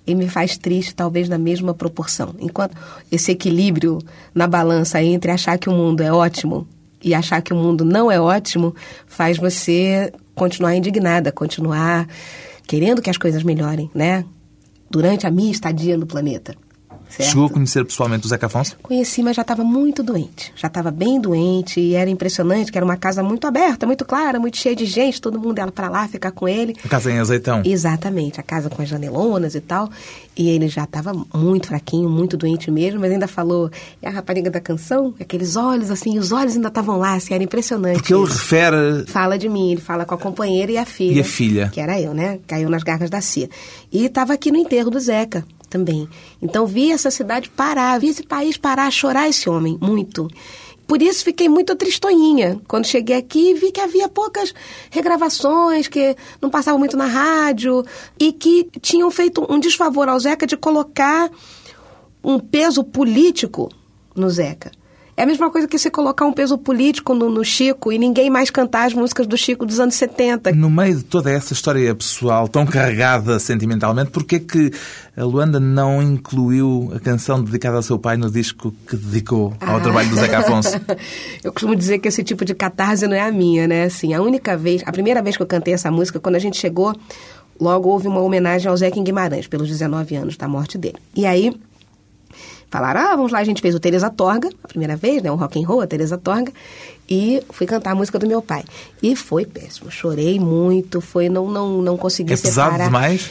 e 0.09 0.15
me 0.15 0.27
faz 0.27 0.57
triste, 0.57 0.95
talvez 0.95 1.29
na 1.29 1.37
mesma 1.37 1.75
proporção. 1.75 2.35
Enquanto 2.41 2.75
esse 3.13 3.31
equilíbrio 3.31 3.99
na 4.35 4.47
balança 4.47 5.03
entre 5.03 5.31
achar 5.31 5.59
que 5.59 5.69
o 5.69 5.73
mundo 5.73 6.01
é 6.01 6.11
ótimo 6.11 6.67
e 7.05 7.15
achar 7.15 7.43
que 7.43 7.53
o 7.53 7.57
mundo 7.57 7.85
não 7.85 8.11
é 8.11 8.19
ótimo 8.19 8.75
faz 9.07 9.37
você 9.37 10.11
continuar 10.35 10.75
indignada, 10.75 11.31
continuar 11.31 12.09
querendo 12.67 13.03
que 13.03 13.11
as 13.11 13.19
coisas 13.19 13.43
melhorem, 13.43 13.91
né? 13.95 14.25
Durante 14.91 15.27
a 15.27 15.31
minha 15.31 15.53
estadia 15.53 15.99
no 15.99 16.07
planeta. 16.07 16.57
Certo? 17.09 17.31
Chegou 17.31 17.47
a 17.47 17.51
conhecer 17.51 17.85
pessoalmente 17.85 18.27
o 18.27 18.29
Zeca 18.29 18.47
Afonso? 18.47 18.77
Conheci, 18.83 19.23
mas 19.23 19.37
já 19.37 19.43
estava 19.43 19.65
muito 19.65 20.03
doente. 20.03 20.53
Já 20.57 20.69
estava 20.69 20.91
bem 20.91 21.21
doente 21.21 21.81
e 21.81 21.95
era 21.95 22.09
impressionante, 22.09 22.71
que 22.71 22.79
era 22.79 22.85
uma 22.85 22.97
casa 22.97 23.23
muito 23.23 23.47
aberta, 23.47 23.87
muito 23.87 24.05
clara, 24.05 24.39
muito 24.39 24.57
cheia 24.57 24.77
de 24.77 24.87
gente, 24.87 25.21
todo 25.21 25.41
mundo 25.41 25.59
ia 25.59 25.71
para 25.71 25.89
lá 25.89 26.07
ficar 26.09 26.33
com 26.33 26.49
ele. 26.49 26.77
A 26.85 26.89
casa 26.89 27.11
em 27.11 27.19
Azeitão. 27.19 27.63
Exatamente, 27.65 28.41
a 28.41 28.43
casa 28.43 28.69
com 28.69 28.83
as 28.83 28.89
janelonas 28.89 29.55
e 29.55 29.61
tal. 29.61 29.91
E 30.37 30.49
ele 30.51 30.69
já 30.69 30.85
estava 30.85 31.13
muito 31.35 31.69
fraquinho, 31.69 32.09
muito 32.09 32.37
doente 32.37 32.71
mesmo, 32.71 33.01
mas 33.01 33.11
ainda 33.11 33.27
falou, 33.27 33.71
é 34.01 34.09
a 34.09 34.11
rapariga 34.11 34.51
da 34.51 34.61
canção? 34.61 35.15
Aqueles 35.21 35.57
olhos 35.57 35.91
assim, 35.91 36.15
e 36.15 36.19
os 36.19 36.31
olhos 36.31 36.55
ainda 36.55 36.69
estavam 36.69 36.99
lá, 36.99 37.15
assim, 37.15 37.35
era 37.35 37.43
impressionante. 37.43 37.99
Porque 37.99 38.15
ele 38.15 38.23
isso. 38.23 38.33
refere 38.33 39.05
Fala 39.07 39.37
de 39.37 39.49
mim, 39.49 39.73
ele 39.73 39.81
fala 39.81 40.05
com 40.05 40.15
a 40.15 40.19
companheira 40.19 40.71
e 40.73 40.79
a 40.79 40.85
filha. 40.85 41.19
E 41.19 41.21
a 41.21 41.25
filha? 41.25 41.69
Que 41.73 41.81
era 41.81 42.01
eu, 42.01 42.15
né? 42.15 42.39
Caiu 42.47 42.69
nas 42.69 42.83
garras 42.83 43.11
da 43.11 43.21
Cia. 43.21 43.49
E 43.91 44.05
estava 44.05 44.33
aqui 44.33 44.51
no 44.51 44.59
enterro 44.59 44.91
do 44.91 45.01
Zeca 45.01 45.45
também. 45.69 46.09
Então 46.41 46.67
vi 46.67 46.93
essa 46.93 47.11
cidade 47.11 47.49
parar, 47.51 47.99
vi 47.99 48.09
esse 48.09 48.23
país 48.23 48.57
parar, 48.57 48.91
chorar 48.91 49.29
esse 49.29 49.49
homem, 49.49 49.79
muito. 49.81 50.29
Por 50.87 51.03
isso 51.03 51.23
fiquei 51.23 51.51
muito 51.51 51.77
tristonhinha 51.77 52.59
quando 52.67 52.87
cheguei 52.87 53.17
aqui 53.17 53.51
e 53.51 53.55
vi 53.55 53.71
que 53.71 53.81
havia 53.81 54.09
poucas 54.09 54.55
regravações, 54.91 55.87
que 55.87 56.17
não 56.41 56.49
passavam 56.49 56.79
muito 56.79 56.97
na 56.97 57.05
rádio 57.05 57.85
e 58.19 58.33
que 58.33 58.71
tinham 58.81 59.11
feito 59.11 59.47
um 59.51 59.61
desfavor 59.61 60.09
ao 60.09 60.19
Zeca 60.19 60.47
de 60.47 60.57
colocar 60.57 61.31
um 62.25 62.39
peso 62.39 62.83
político 62.83 63.69
no 64.17 64.31
Zeca. 64.31 64.73
É 65.19 65.25
a 65.25 65.27
mesma 65.27 65.51
coisa 65.51 65.67
que 65.67 65.77
você 65.77 65.91
colocar 65.91 66.25
um 66.27 66.33
peso 66.33 66.57
político 66.57 67.13
no, 67.13 67.29
no 67.29 67.45
Chico 67.45 67.93
e 67.93 67.99
ninguém 67.99 68.31
mais 68.31 68.51
cantar 68.51 68.87
as 68.87 68.95
músicas 68.95 69.27
do 69.27 69.37
Chico 69.37 69.67
dos 69.67 69.81
anos 69.81 69.97
70. 69.97 70.53
No 70.53 70.71
meio 70.71 70.95
de 70.95 71.03
toda 71.03 71.29
essa 71.29 71.53
história 71.53 71.93
pessoal 71.93 72.47
tão 72.47 72.65
carregada 72.65 73.37
sentimentalmente, 73.41 74.13
porquê 74.13 74.37
é 74.37 74.39
que 74.39 74.71
a 75.17 75.25
Luanda 75.25 75.59
não 75.59 76.01
incluiu 76.01 76.93
a 76.95 77.01
canção 77.01 77.43
dedicada 77.43 77.75
ao 77.75 77.83
seu 77.83 77.99
pai 77.99 78.17
no 78.17 78.31
disco 78.31 78.73
que 78.89 78.95
dedicou 78.95 79.55
ao 79.61 79.79
Ah. 79.79 79.81
trabalho 79.81 80.09
do 80.09 80.15
Zeca 80.15 80.39
Afonso? 80.39 80.81
eu 81.43 81.53
costumo 81.53 81.75
dizer 81.75 81.99
que 81.99 82.07
esse 82.07 82.23
tipo 82.23 82.45
de 82.45 82.55
catarse 82.55 83.05
não 83.09 83.17
é 83.17 83.21
a 83.23 83.33
minha, 83.33 83.67
né? 83.67 83.83
Assim, 83.87 84.15
a 84.15 84.23
única 84.23 84.57
vez, 84.57 84.85
a 84.87 84.93
primeira 84.93 85.21
vez 85.21 85.37
que 85.37 85.43
eu 85.43 85.49
cantei 85.49 85.75
essa 85.75 85.91
música, 85.91 86.21
quando 86.21 86.37
a 86.37 86.39
gente 86.39 86.57
chegou, 86.57 86.95
logo 87.61 87.89
houve 87.89 88.07
uma 88.07 88.21
homenagem 88.21 88.69
ao 88.69 88.77
Zeca 88.77 89.03
Guimarães, 89.03 89.49
pelos 89.49 89.67
19 89.67 90.15
anos 90.15 90.37
da 90.37 90.47
morte 90.47 90.79
dele. 90.79 90.99
E 91.17 91.27
aí, 91.27 91.53
falaram, 92.71 93.01
ah, 93.01 93.17
vamos 93.17 93.33
lá, 93.33 93.39
a 93.39 93.45
gente 93.45 93.63
fez 93.63 93.75
o 93.75 93.81
Teresa 93.81 94.11
Torga, 94.11 94.51
a 94.63 94.69
primeira 94.69 94.97
vez, 94.97 95.23
né? 95.23 95.31
O 95.31 95.37
rock 95.37 95.63
and 95.63 95.67
roll, 95.67 95.81
a 95.81 95.87
Teresa 95.87 96.19
Torga, 96.19 96.53
e 97.09 97.43
fui 97.51 97.67
cantar 97.67 97.93
a 97.93 97.95
música 97.95 98.19
do 98.19 98.27
meu 98.27 98.43
pai. 98.43 98.63
E 99.03 99.17
foi 99.17 99.45
péssimo, 99.47 99.91
chorei 99.91 100.39
muito, 100.39 101.01
foi, 101.01 101.29
não, 101.29 101.49
não, 101.51 101.81
não 101.83 101.97
consegui 101.97 102.33
É 102.33 102.37
pesado 102.37 102.73
separar. 102.73 102.85
demais? 102.87 103.31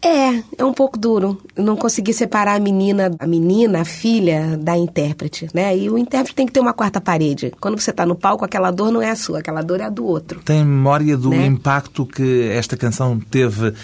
É, 0.00 0.42
é 0.58 0.64
um 0.64 0.72
pouco 0.72 0.96
duro. 0.96 1.40
Eu 1.56 1.64
não 1.64 1.74
consegui 1.74 2.12
separar 2.12 2.54
a 2.54 2.60
menina, 2.60 3.10
a 3.18 3.26
menina, 3.26 3.80
a 3.80 3.84
filha 3.84 4.56
da 4.56 4.76
intérprete, 4.78 5.48
né? 5.52 5.76
E 5.76 5.90
o 5.90 5.98
intérprete 5.98 6.36
tem 6.36 6.46
que 6.46 6.52
ter 6.52 6.60
uma 6.60 6.72
quarta 6.72 7.00
parede. 7.00 7.52
Quando 7.60 7.80
você 7.80 7.90
está 7.90 8.06
no 8.06 8.14
palco, 8.14 8.44
aquela 8.44 8.70
dor 8.70 8.92
não 8.92 9.02
é 9.02 9.10
a 9.10 9.16
sua, 9.16 9.40
aquela 9.40 9.60
dor 9.60 9.80
é 9.80 9.84
a 9.84 9.90
do 9.90 10.04
outro. 10.06 10.40
Tem 10.44 10.64
memória 10.64 11.16
do 11.16 11.30
Né? 11.30 11.46
impacto 11.46 12.06
que 12.06 12.48
esta 12.52 12.76
canção 12.76 13.18
teve 13.18 13.74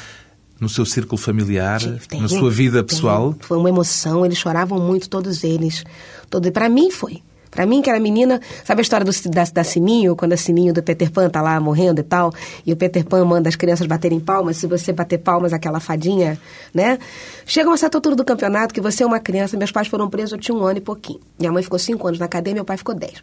no 0.65 0.69
seu 0.69 0.85
círculo 0.85 1.17
familiar, 1.17 1.81
Tem, 2.09 2.21
na 2.21 2.29
sua 2.29 2.51
vida 2.51 2.79
tem. 2.79 2.87
pessoal? 2.87 3.35
Foi 3.41 3.57
uma 3.57 3.69
emoção, 3.69 4.25
eles 4.27 4.39
choravam 4.39 4.81
muito, 4.81 5.09
todos 5.09 5.45
eles. 5.45 5.85
Todo... 6.29 6.51
Para 6.51 6.69
mim 6.69 6.91
foi. 6.91 7.23
Para 7.55 7.67
mim, 7.67 7.81
que 7.81 7.89
era 7.89 8.01
menina, 8.01 8.41
sabe 8.65 8.81
a 8.81 8.83
história 8.83 9.07
do, 9.07 9.13
da, 9.31 9.45
da 9.45 9.63
Sininho, 9.63 10.17
quando 10.17 10.33
a 10.33 10.37
Sininho 10.37 10.75
do 10.75 10.83
Peter 10.83 11.09
Pan 11.09 11.31
tá 11.31 11.41
lá 11.41 11.61
morrendo 11.61 12.01
e 12.01 12.03
tal, 12.03 12.33
e 12.67 12.73
o 12.73 12.77
Peter 12.77 13.05
Pan 13.05 13.25
manda 13.25 13.49
as 13.49 13.55
crianças 13.55 13.87
baterem 13.87 14.19
palmas, 14.19 14.57
se 14.57 14.67
você 14.67 14.93
bater 14.93 15.19
palmas, 15.19 15.53
aquela 15.53 15.79
fadinha, 15.79 16.37
né? 16.75 16.99
Chega 17.47 17.71
uma 17.71 17.77
certa 17.77 17.97
altura 17.97 18.17
do 18.17 18.25
campeonato 18.25 18.75
que 18.75 18.81
você 18.81 19.05
é 19.05 19.07
uma 19.07 19.21
criança, 19.21 19.57
meus 19.57 19.71
pais 19.71 19.87
foram 19.87 20.11
presos, 20.11 20.33
eu 20.33 20.39
tinha 20.39 20.57
um 20.57 20.65
ano 20.65 20.79
e 20.79 20.81
pouquinho. 20.81 21.21
Minha 21.39 21.53
mãe 21.53 21.63
ficou 21.63 21.79
cinco 21.79 22.09
anos 22.09 22.19
na 22.19 22.27
cadeia, 22.27 22.55
meu 22.55 22.65
pai 22.65 22.77
ficou 22.77 22.93
dez. 22.93 23.23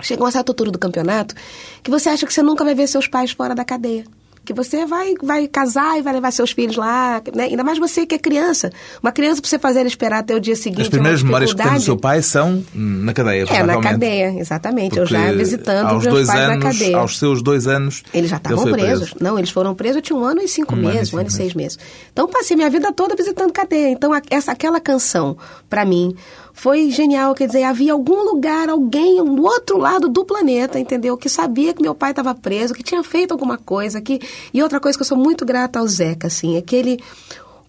Chega 0.00 0.22
uma 0.22 0.30
certa 0.30 0.52
altura 0.52 0.70
do 0.70 0.78
campeonato 0.78 1.34
que 1.82 1.90
você 1.90 2.08
acha 2.10 2.24
que 2.24 2.32
você 2.32 2.42
nunca 2.42 2.64
vai 2.64 2.76
ver 2.76 2.86
seus 2.86 3.08
pais 3.08 3.32
fora 3.32 3.56
da 3.56 3.64
cadeia. 3.64 4.04
Que 4.48 4.54
você 4.54 4.86
vai, 4.86 5.12
vai 5.22 5.46
casar 5.46 5.98
e 5.98 6.02
vai 6.02 6.10
levar 6.14 6.30
seus 6.30 6.52
filhos 6.52 6.74
lá, 6.74 7.20
né? 7.34 7.44
Ainda 7.44 7.62
mais 7.62 7.78
você 7.78 8.06
que 8.06 8.14
é 8.14 8.18
criança. 8.18 8.70
Uma 9.02 9.12
criança, 9.12 9.42
pra 9.42 9.50
você 9.50 9.58
fazer 9.58 9.80
ela 9.80 9.88
esperar 9.88 10.20
até 10.20 10.34
o 10.34 10.40
dia 10.40 10.56
seguinte. 10.56 10.80
As 10.80 10.88
primeiras 10.88 11.20
é 11.20 11.24
memórias 11.24 11.52
que 11.52 11.62
tem 11.62 11.74
do 11.74 11.80
seu 11.82 11.98
pai 11.98 12.22
são 12.22 12.64
na 12.74 13.12
cadeia, 13.12 13.44
É, 13.50 13.62
na 13.62 13.78
cadeia, 13.78 14.34
exatamente. 14.40 14.96
eu 14.96 15.02
Porque 15.04 15.14
já 15.22 15.32
visitando 15.32 15.86
aos 15.88 16.06
os 16.06 16.10
dois 16.10 16.30
anos, 16.30 16.48
na 16.48 16.58
cadeia. 16.72 16.96
Aos 16.96 17.18
seus 17.18 17.42
dois 17.42 17.66
anos, 17.66 18.02
Eles 18.14 18.30
já 18.30 18.38
estavam 18.38 18.64
presos. 18.72 19.10
preso. 19.10 19.16
Não, 19.20 19.38
eles 19.38 19.50
foram 19.50 19.74
presos, 19.74 19.96
eu 19.96 20.02
tinha 20.02 20.18
um 20.18 20.24
ano 20.24 20.40
e 20.40 20.48
cinco 20.48 20.74
Um 20.74 20.78
ano 20.78 20.88
e 20.88 20.94
meses, 20.94 21.08
cinco 21.10 21.16
um 21.18 21.20
ano 21.20 21.28
e 21.28 21.32
seis 21.32 21.52
meses. 21.52 21.78
Então, 22.10 22.26
passei 22.26 22.56
minha 22.56 22.70
vida 22.70 22.90
toda 22.90 23.14
visitando 23.14 23.52
cadeia. 23.52 23.90
Então, 23.90 24.12
essa, 24.30 24.52
aquela 24.52 24.80
canção, 24.80 25.36
para 25.68 25.84
mim, 25.84 26.16
foi 26.58 26.90
genial, 26.90 27.36
quer 27.36 27.46
dizer, 27.46 27.62
havia 27.62 27.92
algum 27.92 28.24
lugar, 28.24 28.68
alguém 28.68 29.24
do 29.24 29.44
outro 29.44 29.78
lado 29.78 30.08
do 30.08 30.24
planeta, 30.24 30.78
entendeu? 30.78 31.16
Que 31.16 31.28
sabia 31.28 31.72
que 31.72 31.80
meu 31.80 31.94
pai 31.94 32.10
estava 32.10 32.34
preso, 32.34 32.74
que 32.74 32.82
tinha 32.82 33.02
feito 33.04 33.30
alguma 33.30 33.56
coisa, 33.56 34.00
que 34.00 34.20
e 34.52 34.60
outra 34.60 34.80
coisa 34.80 34.98
que 34.98 35.02
eu 35.02 35.06
sou 35.06 35.16
muito 35.16 35.46
grata 35.46 35.78
ao 35.78 35.86
Zeca, 35.86 36.26
assim, 36.26 36.56
é 36.56 36.60
que 36.60 36.74
ele 36.74 36.98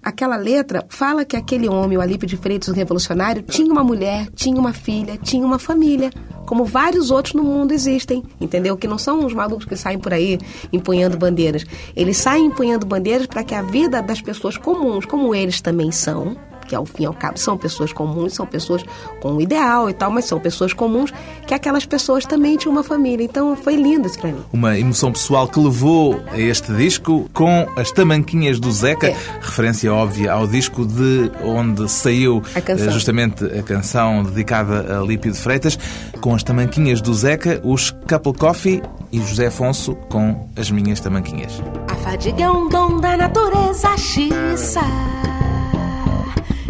aquela 0.01 0.37
letra 0.37 0.83
fala 0.89 1.23
que 1.23 1.35
aquele 1.35 1.69
homem, 1.69 1.99
o 1.99 2.01
Alípio 2.01 2.27
de 2.27 2.35
Freitas, 2.35 2.69
o 2.69 2.73
revolucionário, 2.73 3.43
tinha 3.43 3.71
uma 3.71 3.83
mulher, 3.83 4.27
tinha 4.33 4.57
uma 4.57 4.73
filha, 4.73 5.19
tinha 5.21 5.45
uma 5.45 5.59
família, 5.59 6.09
como 6.47 6.65
vários 6.65 7.11
outros 7.11 7.35
no 7.35 7.43
mundo 7.43 7.73
existem, 7.73 8.23
entendeu? 8.41 8.75
Que 8.75 8.87
não 8.87 8.97
são 8.97 9.23
os 9.23 9.33
malucos 9.35 9.65
que 9.65 9.75
saem 9.75 9.99
por 9.99 10.13
aí 10.13 10.39
empunhando 10.73 11.15
bandeiras. 11.15 11.63
Eles 11.95 12.17
saem 12.17 12.47
empunhando 12.47 12.87
bandeiras 12.87 13.27
para 13.27 13.43
que 13.43 13.53
a 13.53 13.61
vida 13.61 14.01
das 14.01 14.19
pessoas 14.19 14.57
comuns, 14.57 15.05
como 15.05 15.35
eles 15.35 15.61
também 15.61 15.91
são, 15.91 16.35
que 16.69 16.75
ao 16.75 16.85
fim 16.85 17.03
e 17.03 17.05
ao 17.07 17.13
cabo 17.13 17.39
são 17.39 17.57
pessoas 17.57 17.91
comuns, 17.91 18.35
são 18.35 18.45
pessoas 18.45 18.85
com 19.19 19.33
um 19.33 19.41
ideal 19.41 19.89
e 19.89 19.93
tal, 19.93 20.11
mas 20.11 20.25
são 20.25 20.39
pessoas 20.39 20.71
comuns, 20.71 21.11
que 21.47 21.53
aquelas 21.53 21.83
pessoas 21.85 22.25
também 22.25 22.55
tinham 22.57 22.71
uma 22.71 22.83
família. 22.83 23.23
Então 23.25 23.55
foi 23.55 23.75
lindo 23.75 24.07
isso 24.07 24.19
para 24.19 24.31
mim. 24.31 24.39
Uma 24.53 24.77
emoção 24.77 25.11
pessoal 25.11 25.47
que 25.47 25.59
levou 25.59 26.21
a 26.31 26.37
este 26.39 26.71
disco 26.73 27.27
com 27.33 27.67
as 27.75 27.91
tamanquinhas 27.91 28.59
do 28.59 28.71
Zeca, 28.71 29.07
É. 29.07 29.17
referência 29.41 29.91
óbvia 29.91 30.31
ao 30.31 30.45
disco 30.45 30.85
de 30.85 31.31
onde 31.43 31.89
saiu 31.89 32.43
A 32.55 32.59
eh, 32.59 32.91
justamente 32.91 33.43
a 33.45 33.63
canção 33.63 34.23
dedicada 34.23 34.99
a 34.99 35.01
Lípio 35.03 35.31
de 35.31 35.37
Freitas, 35.39 35.77
com 36.21 36.35
as 36.35 36.43
tamanquinhas 36.43 37.01
do 37.01 37.13
Zeca, 37.13 37.59
os 37.63 37.89
Couple 38.07 38.33
Coffee 38.33 38.83
e 39.11 39.19
José 39.21 39.47
Afonso 39.47 39.95
com 40.09 40.47
as 40.55 40.69
minhas 40.69 40.99
tamanquinhas. 40.99 41.61
A 41.89 41.95
fadiga 41.95 42.43
é 42.43 42.51
um 42.51 42.69
dom 42.69 42.99
da 42.99 43.17
natureza, 43.17 43.97
xiça, 43.97 44.81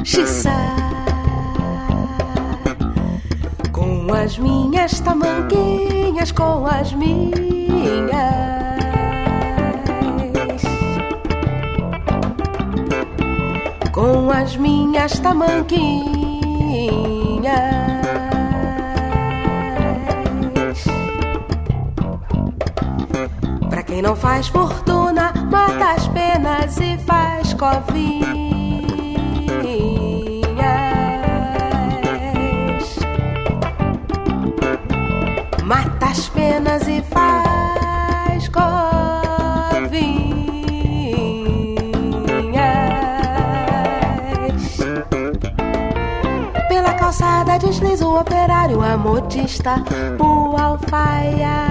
xiça. 0.10 0.52
Com 3.72 4.12
as 4.12 4.40
minhas 4.40 5.00
tamanquinhas, 5.02 6.32
com 6.32 6.66
as 6.66 6.92
minhas. 6.94 7.30
Com 13.94 14.32
as 14.32 14.56
minhas 14.56 15.20
tamanquinhas. 15.20 16.00
Pra 23.70 23.84
quem 23.84 24.02
não 24.02 24.16
faz 24.16 24.48
fortuna, 24.48 25.32
mata 25.52 25.92
as 25.92 26.08
penas 26.08 26.78
e 26.80 26.98
faz 27.06 27.54
covinhas. 27.54 28.49
Penas 36.50 36.88
e 36.88 37.02
faz 37.04 38.50
covinhas. 38.50 38.70
Pela 46.68 46.94
calçada 46.96 47.60
desliza 47.60 48.08
o 48.08 48.20
operário, 48.20 48.82
a 48.82 48.98
modista, 48.98 49.76
o 50.20 50.58
alfaiate. 50.58 51.70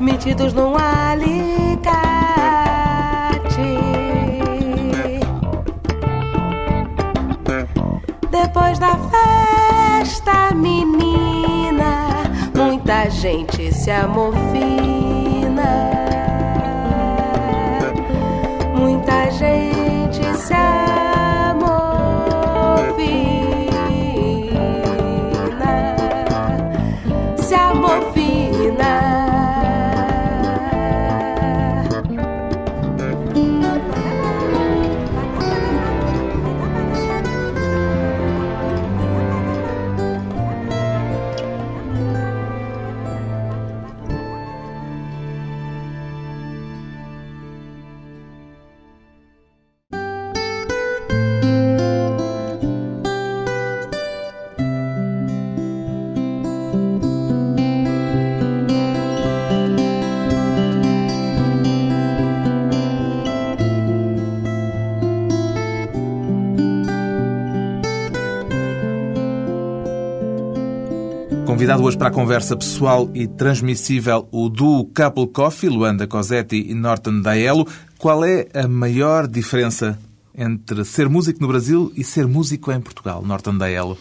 Metidos 0.00 0.54
num 0.54 0.74
alicate. 0.76 1.51
Muita 13.02 13.10
gente 13.10 13.72
se 13.74 13.90
amofina. 13.90 14.30
Muita 18.76 19.28
gente 19.32 20.22
se 20.38 20.54
amofina. 20.54 21.11
Convidado 71.62 71.84
hoje 71.84 71.96
para 71.96 72.08
a 72.08 72.10
conversa 72.10 72.56
pessoal 72.56 73.08
e 73.14 73.28
transmissível 73.28 74.26
o 74.32 74.48
duo 74.48 74.84
Couple 74.86 75.28
Coffee, 75.28 75.68
Luanda 75.70 76.08
Cosetti 76.08 76.56
e 76.56 76.74
Norton 76.74 77.20
Daelo. 77.20 77.68
Qual 77.98 78.24
é 78.24 78.48
a 78.52 78.66
maior 78.66 79.28
diferença 79.28 79.96
entre 80.36 80.84
ser 80.84 81.08
músico 81.08 81.40
no 81.40 81.46
Brasil 81.46 81.92
e 81.94 82.02
ser 82.02 82.26
músico 82.26 82.72
em 82.72 82.80
Portugal, 82.80 83.22
Norton 83.24 83.56
Daelo? 83.56 83.96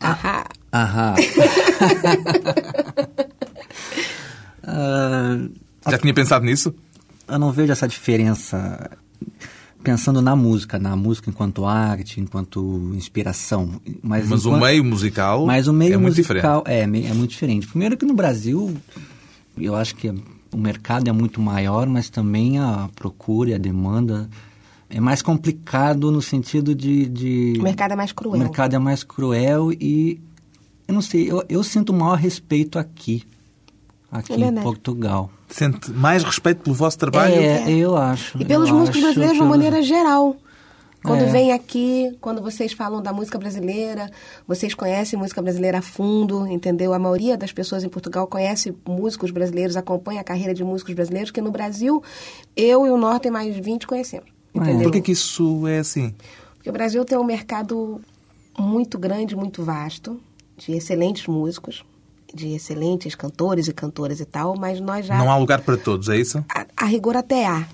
Ahá. 0.00 0.46
Aham. 0.72 1.14
Ah, 4.62 5.36
Já 5.90 5.98
tinha 5.98 6.14
pensado 6.14 6.44
nisso? 6.44 6.74
eu 7.28 7.38
não 7.38 7.50
vejo 7.52 7.72
essa 7.72 7.86
diferença 7.88 8.90
pensando 9.82 10.20
na 10.22 10.36
música, 10.36 10.78
na 10.78 10.94
música 10.96 11.30
enquanto 11.30 11.64
arte, 11.64 12.20
enquanto 12.20 12.92
inspiração. 12.94 13.80
Mas, 14.02 14.28
Mas 14.28 14.44
o 14.44 14.48
enquanto- 14.48 14.62
meio 14.62 14.84
musical 14.84 15.46
Mas 15.46 15.66
o 15.68 15.72
meio 15.72 15.94
é 15.94 15.96
muito 15.96 16.16
musical 16.16 16.62
diferente. 16.64 17.06
é, 17.06 17.10
é 17.10 17.14
muito 17.14 17.30
diferente. 17.30 17.66
Primeiro 17.66 17.96
que 17.96 18.04
no 18.04 18.14
Brasil, 18.14 18.76
eu 19.58 19.74
acho 19.74 19.94
que 19.96 20.08
o 20.52 20.56
mercado 20.56 21.08
é 21.08 21.12
muito 21.12 21.40
maior, 21.40 21.86
mas 21.86 22.10
também 22.10 22.58
a 22.58 22.88
procura 22.94 23.50
e 23.50 23.54
a 23.54 23.58
demanda 23.58 24.28
é 24.88 25.00
mais 25.00 25.22
complicado 25.22 26.10
no 26.10 26.20
sentido 26.20 26.74
de... 26.74 27.06
de- 27.06 27.54
O 27.58 27.62
mercado 27.62 27.92
é 27.92 27.96
mais 27.96 28.12
cruel. 28.12 28.34
O 28.34 28.38
mercado 28.38 28.74
é 28.74 28.78
mais 28.78 29.02
cruel 29.04 29.72
e, 29.72 30.20
eu 30.88 30.94
não 30.94 31.00
sei, 31.02 31.30
eu, 31.30 31.44
eu 31.48 31.62
sinto 31.62 31.90
o 31.90 31.94
maior 31.98 32.16
respeito 32.18 32.78
aqui, 32.78 33.22
aqui 34.10 34.32
É 34.32 34.46
em. 34.46 34.54
Portugal. 34.62 35.30
Sente 35.48 35.90
mais 35.90 36.22
respeito 36.22 36.62
pelo 36.62 36.74
vosso 36.76 36.98
trabalho? 36.98 37.34
É, 37.34 37.70
eu 37.70 37.96
acho. 37.96 38.40
E 38.40 38.44
pelos 38.44 38.70
músicos 38.70 39.00
brasileiros 39.00 39.36
de 39.36 39.42
uma 39.42 39.50
pelo- 39.50 39.58
maneira 39.62 39.82
geral. 39.82 40.36
Quando 41.02 41.22
É. 41.22 41.26
vem 41.26 41.50
aqui, 41.52 42.14
quando 42.20 42.42
vocês 42.42 42.74
falam 42.74 43.00
da 43.00 43.10
música 43.10 43.38
brasileira, 43.38 44.10
vocês 44.46 44.74
conhecem 44.74 45.18
música 45.18 45.40
brasileira 45.40 45.78
a 45.78 45.82
fundo, 45.82 46.46
entendeu? 46.46 46.92
A 46.92 46.98
maioria 46.98 47.38
das 47.38 47.50
pessoas 47.52 47.82
em 47.82 47.88
Portugal 47.88 48.26
conhece 48.26 48.74
músicos 48.86 49.30
brasileiros, 49.30 49.76
acompanha 49.78 50.20
a 50.20 50.24
carreira 50.24 50.52
de 50.52 50.62
músicos 50.62 50.92
brasileiros, 50.92 51.30
que 51.30 51.40
no 51.40 51.50
Brasil, 51.50 52.02
eu 52.54 52.86
e 52.86 52.90
o 52.90 52.98
Norte 52.98 53.28
e 53.28 53.30
mais 53.30 53.56
20 53.56 53.86
conhecemos. 53.86 54.28
Entendeu? 54.54 54.82
Por 54.82 54.92
que, 54.92 55.00
que 55.00 55.12
isso 55.12 55.66
é 55.66 55.78
assim? 55.78 56.14
Porque 56.56 56.68
o 56.68 56.72
Brasil 56.72 57.02
tem 57.02 57.16
um 57.16 57.24
mercado 57.24 57.98
muito 58.58 58.98
grande, 58.98 59.34
muito 59.34 59.62
vasto, 59.62 60.20
de 60.58 60.72
excelentes 60.72 61.26
músicos, 61.26 61.82
de 62.34 62.54
excelentes 62.54 63.14
cantores 63.14 63.68
e 63.68 63.72
cantoras 63.72 64.20
e 64.20 64.24
tal, 64.24 64.56
mas 64.56 64.80
nós 64.80 65.06
já. 65.06 65.18
Não 65.18 65.30
há 65.30 65.36
lugar 65.36 65.60
para 65.60 65.76
todos, 65.76 66.08
é 66.08 66.16
isso? 66.16 66.44
A, 66.48 66.66
a 66.76 66.84
rigor 66.86 67.16
até 67.16 67.46
há. 67.46 67.66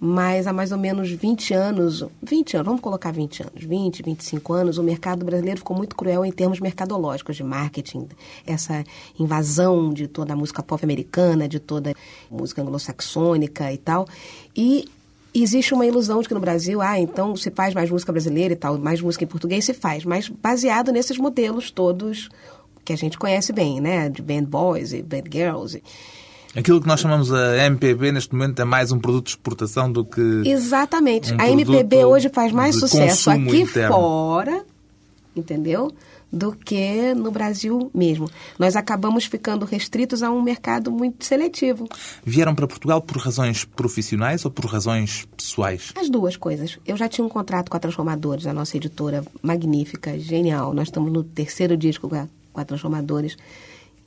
Mas 0.00 0.46
há 0.46 0.52
mais 0.52 0.70
ou 0.70 0.78
menos 0.78 1.10
20 1.10 1.52
anos, 1.54 2.04
20 2.22 2.54
anos, 2.54 2.66
vamos 2.66 2.80
colocar 2.80 3.10
20 3.10 3.42
anos, 3.42 3.64
20, 3.64 4.02
25 4.04 4.52
anos, 4.52 4.78
o 4.78 4.82
mercado 4.82 5.24
brasileiro 5.24 5.58
ficou 5.58 5.76
muito 5.76 5.96
cruel 5.96 6.24
em 6.24 6.30
termos 6.30 6.60
mercadológicos, 6.60 7.34
de 7.34 7.42
marketing, 7.42 8.06
essa 8.46 8.84
invasão 9.18 9.92
de 9.92 10.06
toda 10.06 10.34
a 10.34 10.36
música 10.36 10.62
pop 10.62 10.84
americana, 10.84 11.48
de 11.48 11.58
toda 11.58 11.90
a 11.90 11.94
música 12.30 12.62
anglo-saxônica 12.62 13.72
e 13.72 13.76
tal. 13.76 14.06
E 14.56 14.88
existe 15.34 15.74
uma 15.74 15.84
ilusão 15.84 16.20
de 16.20 16.28
que 16.28 16.34
no 16.34 16.40
Brasil, 16.40 16.80
ah, 16.80 16.98
então 16.98 17.34
se 17.34 17.50
faz 17.50 17.74
mais 17.74 17.90
música 17.90 18.12
brasileira 18.12 18.54
e 18.54 18.56
tal, 18.56 18.78
mais 18.78 19.00
música 19.00 19.24
em 19.24 19.28
português 19.28 19.64
se 19.64 19.74
faz, 19.74 20.04
mas 20.04 20.28
baseado 20.28 20.92
nesses 20.92 21.18
modelos 21.18 21.72
todos 21.72 22.28
que 22.88 22.92
a 22.94 22.96
gente 22.96 23.18
conhece 23.18 23.52
bem, 23.52 23.82
né? 23.82 24.08
De 24.08 24.22
band 24.22 24.44
boys 24.44 24.94
e 24.94 25.02
band 25.02 25.24
girls. 25.30 25.76
E, 25.76 25.82
Aquilo 26.58 26.80
que 26.80 26.88
nós 26.88 27.00
chamamos 27.00 27.30
a 27.30 27.66
MPB 27.66 28.12
neste 28.12 28.32
momento 28.32 28.60
é 28.60 28.64
mais 28.64 28.90
um 28.90 28.98
produto 28.98 29.26
de 29.26 29.30
exportação 29.32 29.92
do 29.92 30.06
que. 30.06 30.42
Exatamente. 30.46 31.34
um 31.34 31.40
a 31.40 31.50
MPB 31.50 32.06
hoje 32.06 32.30
faz 32.32 32.50
mais 32.50 32.76
sucesso 32.76 33.30
aqui 33.30 33.60
interno. 33.60 33.94
fora, 33.94 34.64
entendeu? 35.36 35.92
Do 36.32 36.52
que 36.52 37.14
no 37.14 37.30
Brasil 37.30 37.90
mesmo. 37.94 38.30
Nós 38.58 38.74
acabamos 38.76 39.26
ficando 39.26 39.66
restritos 39.66 40.22
a 40.22 40.30
um 40.30 40.42
mercado 40.42 40.90
muito 40.90 41.26
seletivo. 41.26 41.86
Vieram 42.24 42.54
para 42.54 42.66
Portugal 42.66 43.02
por 43.02 43.18
razões 43.18 43.64
profissionais 43.64 44.44
ou 44.46 44.50
por 44.50 44.64
razões 44.64 45.28
pessoais? 45.36 45.92
As 45.94 46.08
duas 46.08 46.36
coisas. 46.36 46.78
Eu 46.86 46.96
já 46.96 47.08
tinha 47.08 47.24
um 47.24 47.30
contrato 47.30 47.70
com 47.70 47.76
a 47.76 47.80
Transformadores, 47.80 48.46
a 48.46 48.54
nossa 48.54 48.76
editora 48.78 49.22
magnífica, 49.42 50.18
genial. 50.18 50.72
Nós 50.72 50.88
estamos 50.88 51.12
no 51.12 51.22
terceiro 51.22 51.76
disco 51.76 52.08
a 52.62 52.64
Transformadores. 52.64 53.36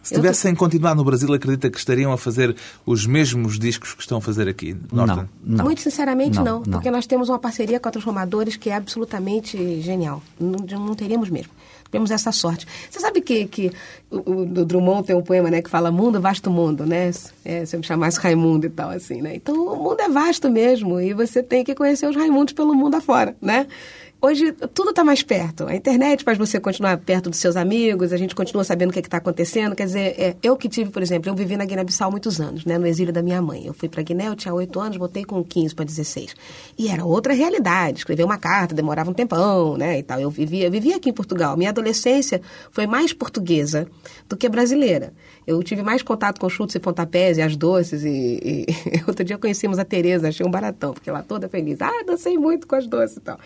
Se 0.03 0.15
tivessem 0.15 0.55
continuado 0.55 0.95
no 0.97 1.03
Brasil, 1.03 1.31
acredita 1.31 1.69
que 1.69 1.77
estariam 1.77 2.11
a 2.11 2.17
fazer 2.17 2.55
os 2.87 3.05
mesmos 3.05 3.59
discos 3.59 3.93
que 3.93 4.01
estão 4.01 4.17
a 4.17 4.21
fazer 4.21 4.47
aqui? 4.49 4.75
Norton? 4.91 5.27
Não, 5.43 5.57
não. 5.57 5.65
Muito 5.65 5.79
sinceramente, 5.81 6.37
Não, 6.37 6.43
não, 6.43 6.55
não. 6.65 6.71
Porque 6.73 6.89
nós 6.89 7.05
temos 7.05 7.29
uma 7.29 7.37
parceria 7.37 7.79
com 7.79 7.87
a 7.87 7.91
Transformadores 7.91 8.55
que 8.55 8.71
é 8.71 8.75
absolutamente 8.75 9.79
genial. 9.81 10.23
Não, 10.39 10.57
não 10.79 10.95
teríamos 10.95 11.29
mesmo. 11.29 11.51
Temos 11.91 12.09
essa 12.09 12.31
sorte. 12.31 12.65
Você 12.89 12.99
sabe 12.99 13.21
que, 13.21 13.45
que 13.45 13.71
o, 14.09 14.17
o- 14.17 14.41
o 14.41 14.65
Drummond 14.65 15.05
tem 15.05 15.15
um 15.15 15.21
poema 15.21 15.51
né, 15.51 15.61
que 15.61 15.69
fala 15.69 15.91
mundo, 15.91 16.19
vasto 16.19 16.49
mundo, 16.49 16.83
né? 16.85 17.11
É, 17.45 17.65
se 17.65 17.75
eu 17.75 17.79
me 17.81 17.85
chamasse 17.85 18.17
Raimundo 18.19 18.65
e 18.65 18.69
tal, 18.69 18.89
assim, 18.89 19.21
né? 19.21 19.35
Então, 19.35 19.53
o 19.55 19.75
mundo 19.83 19.99
é 19.99 20.09
vasto 20.09 20.49
mesmo 20.49 20.99
e 20.99 21.13
você 21.13 21.43
tem 21.43 21.63
que 21.65 21.75
conhecer 21.75 22.07
os 22.09 22.15
Raimundos 22.15 22.53
pelo 22.53 22.73
mundo 22.73 22.95
afora, 22.95 23.35
né? 23.41 23.67
Hoje, 24.23 24.51
tudo 24.51 24.91
está 24.91 25.03
mais 25.03 25.23
perto. 25.23 25.65
A 25.65 25.75
internet 25.75 26.23
faz 26.23 26.37
você 26.37 26.59
continuar 26.59 26.95
perto 26.97 27.27
dos 27.27 27.39
seus 27.39 27.55
amigos, 27.55 28.13
a 28.13 28.17
gente 28.17 28.35
continua 28.35 28.63
sabendo 28.63 28.91
o 28.91 28.93
que 28.93 28.99
está 28.99 29.17
acontecendo. 29.17 29.75
Quer 29.75 29.87
dizer, 29.87 30.15
é, 30.15 30.35
eu 30.43 30.55
que 30.55 30.69
tive, 30.69 30.91
por 30.91 31.01
exemplo, 31.01 31.31
eu 31.31 31.33
vivi 31.33 31.57
na 31.57 31.65
Guiné-Bissau 31.65 32.11
muitos 32.11 32.39
anos, 32.39 32.63
né, 32.63 32.77
no 32.77 32.85
exílio 32.85 33.11
da 33.11 33.23
minha 33.23 33.41
mãe. 33.41 33.65
Eu 33.65 33.73
fui 33.73 33.89
para 33.89 34.03
Guiné, 34.03 34.27
eu 34.27 34.35
tinha 34.35 34.53
8 34.53 34.79
anos, 34.79 34.97
voltei 34.97 35.25
com 35.25 35.43
15 35.43 35.73
para 35.73 35.85
16. 35.85 36.35
E 36.77 36.87
era 36.87 37.03
outra 37.03 37.33
realidade. 37.33 37.97
Escrever 37.97 38.23
uma 38.23 38.37
carta 38.37 38.75
demorava 38.75 39.09
um 39.09 39.13
tempão, 39.13 39.75
né, 39.75 39.97
e 39.97 40.03
tal. 40.03 40.19
Eu 40.19 40.29
vivia, 40.29 40.67
eu 40.67 40.71
vivia 40.71 40.97
aqui 40.97 41.09
em 41.09 41.13
Portugal. 41.13 41.57
Minha 41.57 41.71
adolescência 41.71 42.43
foi 42.69 42.85
mais 42.85 43.13
portuguesa 43.13 43.87
do 44.29 44.37
que 44.37 44.47
brasileira. 44.47 45.13
Eu 45.47 45.63
tive 45.63 45.81
mais 45.81 46.03
contato 46.03 46.39
com 46.39 46.47
chutes 46.47 46.75
e 46.75 46.79
pontapés 46.79 47.39
e 47.39 47.41
as 47.41 47.55
doces. 47.55 48.03
E, 48.03 48.67
e 48.69 49.01
outro 49.09 49.25
dia 49.25 49.39
conhecemos 49.39 49.79
a 49.79 49.83
Tereza, 49.83 50.27
achei 50.27 50.45
um 50.45 50.51
baratão, 50.51 50.93
porque 50.93 51.09
ela 51.09 51.23
toda 51.23 51.49
feliz. 51.49 51.81
Ah, 51.81 52.03
dancei 52.05 52.37
muito 52.37 52.67
com 52.67 52.75
as 52.75 52.85
doces 52.85 53.17
e 53.17 53.21
tal. 53.21 53.39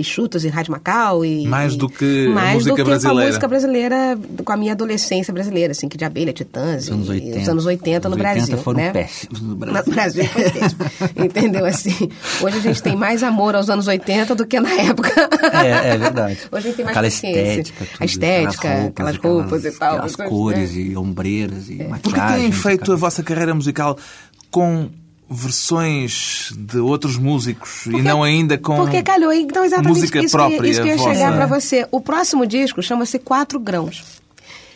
E 0.00 0.04
chutos 0.04 0.44
e 0.44 0.48
Rádio 0.48 0.72
Macau 0.72 1.24
e... 1.24 1.46
Mais 1.46 1.76
do 1.76 1.88
que 1.88 2.26
a 2.26 2.30
mais 2.30 2.54
música 2.54 2.70
do 2.70 2.76
que 2.76 2.84
brasileira. 2.84 3.14
Com 3.14 3.20
a 3.22 3.26
música 3.26 3.48
brasileira, 3.48 4.18
com 4.44 4.52
a 4.52 4.56
minha 4.56 4.72
adolescência 4.72 5.32
brasileira, 5.34 5.72
assim, 5.72 5.88
que 5.88 5.98
de 5.98 6.04
abelha, 6.04 6.32
titãs, 6.32 6.84
Os 6.84 6.90
anos 6.90 7.08
e 7.08 7.10
80. 7.12 7.38
os 7.40 7.48
anos 7.48 7.66
80 7.66 8.08
no 8.08 8.14
Os 8.14 8.20
80 8.20 8.34
Brasil. 8.38 8.58
foram 8.58 8.78
né? 8.80 8.90
péssimos 8.92 9.40
no 9.42 9.56
Brasil. 9.56 9.82
No 9.86 9.92
Brasil 9.94 10.24
foi 10.24 10.50
péssimo. 10.50 10.80
Entendeu? 11.24 11.66
Assim, 11.66 12.10
hoje 12.40 12.56
a 12.56 12.60
gente 12.60 12.82
tem 12.82 12.96
mais 12.96 13.22
amor 13.22 13.54
aos 13.54 13.68
anos 13.68 13.86
80 13.86 14.34
do 14.34 14.46
que 14.46 14.58
na 14.58 14.72
época. 14.72 15.10
É, 15.52 15.90
é 15.94 15.98
verdade. 15.98 16.38
Hoje 16.50 16.56
a 16.56 16.60
gente 16.70 16.76
tem 16.76 16.84
mais 16.84 16.96
Aquela 16.96 17.10
paciência. 17.10 17.40
estética, 17.60 17.84
tudo, 17.84 17.96
A 18.00 18.04
estética, 18.04 18.84
aquelas 18.86 19.16
roupas, 19.16 19.64
e 19.64 19.70
tal. 19.72 19.92
Aquelas 19.96 20.12
essas- 20.14 20.28
cores 20.28 20.72
né? 20.74 20.80
e 20.80 20.96
ombreiras 20.96 21.68
e 21.68 21.74
maquiagem. 21.74 22.00
Por 22.00 22.14
que 22.14 22.20
têm 22.40 22.52
feito 22.52 22.92
a 22.92 22.96
vossa 22.96 23.22
carreira 23.22 23.54
musical 23.54 23.98
com 24.50 24.88
versões 25.30 26.52
de 26.56 26.78
outros 26.78 27.16
músicos 27.16 27.86
e 27.86 28.02
não 28.02 28.22
ainda 28.22 28.58
com 28.58 28.74
Porque 28.76 29.02
calhou, 29.02 29.32
então 29.32 29.64
exatamente 29.64 30.00
música 30.00 30.20
isso, 30.20 30.36
própria 30.36 30.60
que, 30.60 30.68
isso 30.70 30.82
que 30.82 30.88
eu 30.88 30.92
ia 30.92 30.96
vossa? 30.96 31.14
chegar 31.14 31.32
pra 31.36 31.46
você. 31.46 31.86
O 31.92 32.00
próximo 32.00 32.44
disco 32.44 32.82
chama-se 32.82 33.18
Quatro 33.18 33.60
Grãos. 33.60 34.20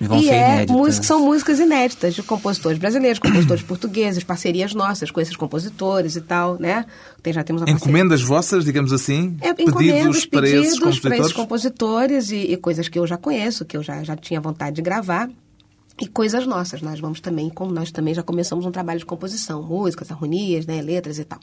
E 0.01 0.25
e 0.25 0.31
é 0.31 0.67
música, 0.67 1.05
são 1.05 1.21
músicas 1.25 1.61
inéditas 1.61 2.15
de 2.15 2.23
compositores 2.23 2.79
brasileiros, 2.79 3.19
compositores 3.19 3.63
portugueses, 3.67 4.23
parcerias 4.25 4.75
nossas 4.75 5.11
com 5.11 5.21
esses 5.21 5.37
compositores 5.37 6.17
e 6.17 6.21
tal, 6.21 6.59
né? 6.59 6.85
Tem, 7.23 7.33
já 7.33 7.43
temos 7.45 7.63
uma 7.63 7.67
parceria. 7.67 7.91
encomendas 7.91 8.21
vossas, 8.23 8.65
digamos 8.65 8.93
assim, 8.93 9.37
É, 9.41 9.55
pedidos 9.55 9.75
encomendas, 9.75 10.27
para 10.27 10.47
esses 10.49 10.79
pedidos 10.79 10.79
para 10.79 11.11
compositores? 11.11 11.21
esses 11.21 11.33
compositores 11.33 12.31
e, 12.31 12.37
e 12.53 12.57
coisas 12.57 12.89
que 12.89 12.99
eu 12.99 13.07
já 13.07 13.17
conheço, 13.17 13.65
que 13.65 13.77
eu 13.77 13.83
já, 13.83 14.03
já 14.03 14.17
tinha 14.17 14.41
vontade 14.41 14.77
de 14.77 14.83
gravar. 14.83 15.29
E 16.01 16.07
coisas 16.09 16.47
nossas. 16.47 16.83
Nós 16.83 16.99
vamos 16.99 17.21
também, 17.21 17.49
como 17.49 17.71
nós 17.73 17.91
também 17.93 18.13
já 18.15 18.23
começamos 18.23 18.67
um 18.67 18.71
trabalho 18.71 18.99
de 18.99 19.07
composição, 19.07 19.63
músicas, 19.63 20.11
harmonias, 20.11 20.67
né, 20.67 20.83
letras 20.83 21.19
e 21.19 21.25
tal. 21.25 21.39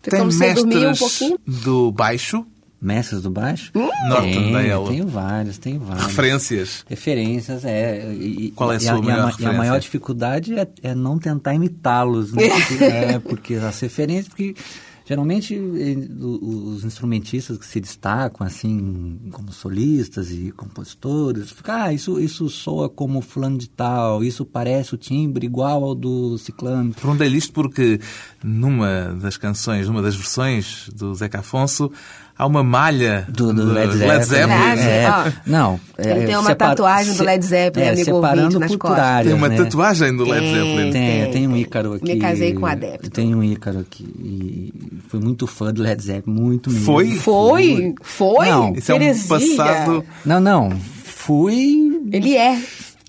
Tem 0.00 0.10
Ficamos 0.12 0.34
sem 0.36 0.54
dormir 0.54 0.76
um 0.76 0.80
mestres 0.88 1.18
pouquinho. 1.18 1.38
do 1.46 1.92
baixo, 1.92 2.46
Mestres 2.84 3.22
do 3.22 3.30
baixo? 3.30 3.70
Norton 4.08 4.22
Tenho, 4.24 4.84
tenho 4.88 5.06
vários, 5.06 5.56
tenho 5.56 5.78
vários. 5.78 6.06
referências. 6.06 6.84
Referências, 6.88 7.64
é. 7.64 8.12
E, 8.12 8.50
Qual 8.56 8.72
é 8.72 8.76
a 8.76 8.80
sua 8.80 8.98
e 8.98 9.02
maior 9.02 9.18
ma- 9.22 9.28
E 9.28 9.30
referência? 9.30 9.48
a 9.48 9.52
maior 9.52 9.78
dificuldade 9.78 10.58
é, 10.58 10.66
é 10.82 10.92
não 10.92 11.16
tentar 11.16 11.54
imitá-los, 11.54 12.32
né? 12.32 12.42
Porque, 12.66 12.84
é, 12.84 13.18
porque 13.20 13.54
as 13.54 13.78
referências, 13.78 14.26
porque 14.26 14.56
geralmente 15.04 15.54
eh, 15.54 15.96
os 16.20 16.84
instrumentistas 16.84 17.58
que 17.58 17.66
se 17.66 17.80
destacam, 17.80 18.46
assim, 18.46 19.20
como 19.30 19.52
solistas 19.52 20.30
e 20.30 20.52
compositores, 20.52 21.50
ficam, 21.50 21.74
ah, 21.74 21.92
isso, 21.92 22.18
isso 22.20 22.48
soa 22.48 22.88
como 22.88 23.20
fulano 23.20 23.58
de 23.58 23.68
tal, 23.68 24.22
isso 24.22 24.44
parece 24.44 24.94
o 24.94 24.98
timbre 24.98 25.46
igual 25.46 25.84
ao 25.84 25.94
do 25.94 26.38
ciclano. 26.38 26.94
Perguntei-lhe 26.94 27.36
isto 27.36 27.52
porque 27.52 28.00
numa 28.42 29.16
das 29.20 29.36
canções, 29.36 29.86
numa 29.86 30.02
das 30.02 30.14
versões 30.14 30.88
do 30.94 31.14
Zeca 31.14 31.40
Afonso, 31.40 31.90
há 32.36 32.46
uma 32.46 32.62
malha 32.62 33.26
Do, 33.28 33.52
do 33.52 33.72
Led 33.72 33.92
Zeppelin. 34.24 34.52
Ah, 34.52 34.76
sim. 34.76 34.82
É, 34.82 35.08
Ó, 35.10 35.32
não. 35.46 35.80
ele 35.98 36.26
tem 36.26 36.36
uma 36.36 36.50
separa- 36.50 36.70
tatuagem 36.70 37.14
do 37.14 37.22
Led 37.24 37.44
Zeppelin, 37.44 37.84
é, 37.86 37.88
amigo 37.90 38.04
separando 38.04 38.58
ouvinte, 38.60 38.86
áreas, 38.86 39.26
Tem 39.26 39.34
uma 39.34 39.48
né? 39.48 39.56
tatuagem 39.56 40.16
do 40.16 40.24
Led 40.24 40.40
Tem. 40.40 40.54
Zeppelin. 40.54 40.90
Tem, 40.92 41.22
Tem, 41.22 41.30
tem 41.32 41.48
um. 41.48 41.56
Ícaro 41.56 41.92
aqui. 41.94 42.04
Me 42.04 42.16
casei 42.18 42.52
com 42.54 42.62
um 42.62 42.66
adepto. 42.66 43.10
Tem 43.10 43.34
um 43.34 43.42
Ícaro 43.44 43.78
aqui. 43.80 44.04
E 44.04 44.72
fui 45.08 45.20
muito 45.20 45.46
fã 45.46 45.72
do 45.72 45.82
Led 45.82 46.02
Zeppelin, 46.02 46.34
muito 46.40 46.70
mesmo. 46.70 46.84
Foi? 46.84 47.10
Foi? 47.16 47.94
Foi? 48.02 48.48
Não. 48.48 48.72
Isso 48.74 48.92
é 48.92 48.94
um 48.94 49.28
passado. 49.28 50.04
Não, 50.24 50.40
não. 50.40 50.70
Fui. 51.04 52.00
Ele 52.10 52.36
é. 52.36 52.58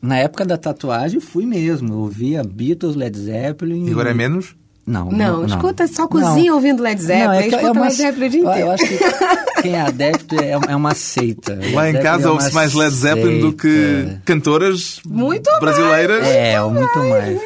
Na 0.01 0.17
época 0.17 0.45
da 0.45 0.57
tatuagem, 0.57 1.19
fui 1.19 1.45
mesmo. 1.45 1.93
Eu 1.93 1.97
ouvia 1.99 2.43
Beatles, 2.43 2.95
Led 2.95 3.17
Zeppelin. 3.17 3.87
E 3.87 3.91
agora 3.91 4.11
é 4.11 4.13
menos? 4.13 4.53
Não, 4.85 5.09
Não, 5.09 5.45
escuta, 5.45 5.87
só 5.87 6.07
cozinha 6.09 6.49
Não. 6.49 6.55
ouvindo 6.55 6.83
Led 6.83 7.01
Zeppelin, 7.01 7.23
Não, 7.25 7.33
é 7.33 7.41
que 7.43 7.47
escuta 7.55 7.67
é 7.67 7.71
uma, 7.71 7.81
Led 7.83 7.93
Zeppelin 7.95 8.25
o 8.25 8.29
dia 8.29 8.39
eu- 8.41 8.49
inteiro. 8.49 8.67
Eu 8.67 8.71
acho 8.73 8.85
que 8.85 9.61
quem 9.61 9.75
é 9.75 9.81
adepto 9.81 10.35
é, 10.43 10.51
é 10.51 10.75
uma 10.75 10.93
seita. 10.93 11.53
Lá 11.73 11.89
em 11.89 11.93
Zeppelin 11.93 12.03
casa 12.03 12.27
é 12.27 12.31
ouve-se 12.31 12.53
mais 12.53 12.73
Led 12.73 12.93
Zeppelin 12.93 13.39
do 13.39 13.53
que 13.53 14.17
cantoras 14.25 14.99
Muito 15.05 15.49
mais. 15.49 15.59
brasileiras. 15.61 16.27
É, 16.27 16.59
muito 16.59 16.99
mais. 16.99 17.41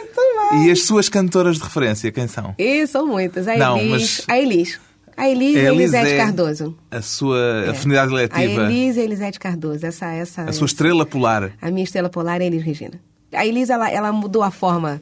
E 0.64 0.72
as 0.72 0.82
suas 0.84 1.10
cantoras 1.10 1.58
de 1.58 1.64
referência, 1.64 2.12
quem 2.12 2.28
são? 2.28 2.56
E 2.58 2.88
são 2.88 3.06
muitas. 3.06 3.48
A 3.48 3.56
Não, 3.56 3.78
Elis, 3.78 3.92
mas- 3.92 4.24
a 4.28 4.40
Elis. 4.40 4.80
A 5.16 5.30
Elis 5.30 5.56
e 5.56 5.60
a 5.60 5.64
Elis 5.74 5.94
Elisete 5.94 6.12
é 6.14 6.18
Cardoso. 6.18 6.78
A 6.90 7.02
sua 7.02 7.70
afinidade 7.70 8.12
A 8.12 8.16
letiva, 8.16 8.64
Elis 8.64 8.96
e 8.98 9.00
a 9.00 9.04
Elisete 9.04 9.40
Cardoso. 9.40 9.86
Essa, 9.86 10.08
essa, 10.12 10.42
a 10.44 10.52
sua 10.54 10.66
estrela 10.66 11.06
polar. 11.06 11.52
A 11.62 11.70
minha 11.70 11.84
estrela 11.84 12.08
polar 12.10 12.40
é 12.42 12.46
a 12.46 12.48
Elis 12.48 12.64
Regina. 12.64 13.00
A 13.34 13.46
Elis, 13.46 13.70
ela, 13.70 13.90
ela 13.92 14.12
mudou 14.12 14.42
a 14.42 14.50
forma 14.52 15.02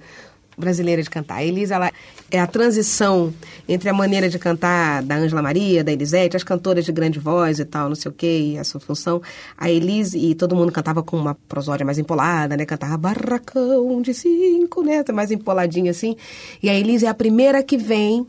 brasileira 0.58 1.02
de 1.02 1.10
cantar. 1.10 1.36
A 1.36 1.44
Elis, 1.44 1.72
ela 1.72 1.92
é 2.32 2.40
a 2.40 2.48
transição 2.48 3.34
entre 3.68 3.90
a 3.90 3.94
maneira 3.94 4.30
de 4.30 4.38
cantar 4.40 5.04
da 5.04 5.16
Ângela 5.16 5.42
Maria, 5.42 5.84
da 5.84 5.92
Elisete, 5.92 6.36
as 6.36 6.44
cantoras 6.44 6.86
de 6.86 6.92
grande 6.92 7.20
voz 7.20 7.60
e 7.60 7.66
tal, 7.66 7.90
não 7.90 7.96
sei 7.96 8.10
o 8.12 8.14
quê, 8.14 8.54
e 8.54 8.58
a 8.58 8.64
sua 8.64 8.80
função. 8.80 9.22
A 9.58 9.70
Elis, 9.70 10.14
e 10.14 10.36
todo 10.36 10.56
mundo 10.56 10.72
cantava 10.72 11.02
com 11.04 11.18
uma 11.18 11.36
prosódia 11.48 11.86
mais 11.86 11.98
empolada, 11.98 12.56
né? 12.56 12.66
Cantava 12.66 12.98
barracão 12.98 14.02
de 14.02 14.14
cinco, 14.14 14.84
né? 14.84 15.04
Mais 15.14 15.32
empoladinha 15.32 15.92
assim. 15.92 16.16
E 16.62 16.70
a 16.70 16.74
Elis 16.74 17.04
é 17.04 17.08
a 17.08 17.14
primeira 17.14 17.62
que 17.64 17.78
vem... 17.78 18.28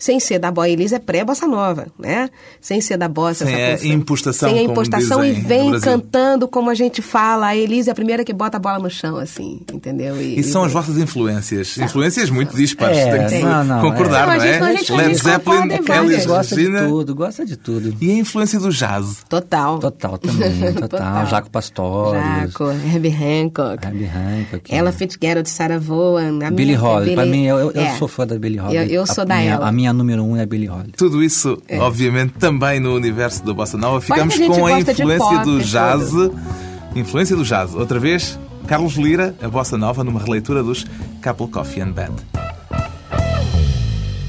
Sem 0.00 0.18
ser 0.18 0.38
da 0.38 0.50
bossa, 0.50 0.66
a 0.66 0.70
Elis 0.70 0.92
é 0.94 0.98
pré-bossa 0.98 1.46
nova, 1.46 1.86
né? 1.98 2.30
Sem 2.58 2.80
ser 2.80 2.96
da 2.96 3.06
bossa, 3.06 3.44
Sem 3.44 3.54
essa 3.54 3.84
a 3.84 3.88
impostação, 3.88 4.48
Sem 4.48 4.58
a 4.58 4.62
impostação 4.62 5.22
e 5.22 5.32
vem 5.32 5.78
cantando 5.78 6.48
como 6.48 6.70
a 6.70 6.74
gente 6.74 7.02
fala. 7.02 7.48
A 7.48 7.56
Elise 7.56 7.90
é 7.90 7.92
a 7.92 7.94
primeira 7.94 8.24
que 8.24 8.32
bota 8.32 8.56
a 8.56 8.60
bola 8.60 8.78
no 8.78 8.88
chão, 8.88 9.18
assim, 9.18 9.60
entendeu? 9.70 10.18
E 10.18 10.42
são 10.42 10.64
as 10.64 10.72
vossas 10.72 10.96
influências. 10.96 11.76
Influências 11.76 12.30
muito 12.30 12.56
dispares, 12.56 12.96
É, 12.96 13.28
tem 13.28 13.40
que 13.40 13.44
não, 13.44 13.62
não, 13.62 13.80
concordar, 13.82 14.22
é. 14.22 14.58
não, 14.58 14.60
Não, 14.66 14.72
a 14.72 14.74
gente- 14.78 14.90
é? 14.90 14.94
a 14.94 14.96
Led 14.98 15.14
Zeppelin, 15.16 15.82
várias. 15.86 16.26
Gosta 16.26 16.54
de 16.56 16.60
Regina. 16.62 16.88
tudo, 16.88 17.14
gosta 17.14 17.44
de 17.44 17.56
tudo. 17.58 17.94
E 18.00 18.10
a 18.10 18.14
influência 18.14 18.58
do 18.58 18.70
jazz? 18.70 19.22
Total. 19.28 19.78
Total 19.80 20.16
também, 20.16 20.72
total. 20.80 21.26
Jaco 21.26 21.50
Pastorius. 21.50 22.24
Jaco, 22.24 22.64
Herbie 22.70 23.08
Hancock. 23.14 23.84
Herbie 23.86 24.06
Hancock. 24.06 24.74
Ela 24.74 24.92
Fitzgerald, 24.92 25.46
Sarah 25.50 25.78
Vaughan. 25.78 26.38
Billie 26.52 26.76
minha- 26.76 26.78
Holly. 26.78 27.14
Pra 27.14 27.26
mim, 27.26 27.44
eu, 27.44 27.70
eu 27.70 27.80
é. 27.82 27.96
sou 27.98 28.08
fã 28.08 28.26
da 28.26 28.38
Billie 28.38 28.58
Holly. 28.58 28.76
Eu, 28.76 28.84
eu 28.84 29.06
sou 29.06 29.22
a 29.22 29.24
da 29.26 29.36
minha, 29.36 29.52
ela. 29.52 29.68
A 29.68 29.72
minha 29.72 29.89
número 29.92 30.22
um 30.22 30.36
é 30.36 30.42
a 30.42 30.46
Billie 30.46 30.66
Holly. 30.66 30.92
Tudo 30.96 31.22
isso, 31.22 31.60
obviamente, 31.78 32.34
também 32.38 32.80
no 32.80 32.94
universo 32.94 33.44
da 33.44 33.52
Bossa 33.52 33.76
Nova. 33.76 34.00
Ficamos 34.00 34.34
a 34.34 34.46
com 34.46 34.66
a 34.66 34.80
influência 34.80 35.18
pop 35.18 35.44
do 35.44 35.60
e 35.60 35.64
jazz. 35.64 36.10
tudo. 36.10 36.38
Influência 36.94 37.36
do 37.36 37.44
jazz. 37.44 37.74
Outra 37.74 37.98
vez, 37.98 38.38
Carlos 38.66 38.94
Lira, 38.94 39.34
a 39.42 39.48
Bossa 39.48 39.76
Nova, 39.76 40.02
numa 40.02 40.20
releitura 40.20 40.62
dos 40.62 40.84
Couple 41.22 41.48
Coffee 41.48 41.82
and 41.82 41.92
Band. 41.92 42.16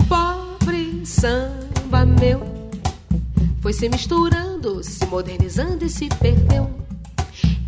Pobre 0.08 1.06
samba 1.06 2.06
meu 2.06 2.62
foi 3.62 3.74
se 3.74 3.88
misturando, 3.88 4.84
se 4.84 5.06
modernizando 5.06 5.86
e 5.86 5.90
se 5.90 6.10
perdeu. 6.20 6.68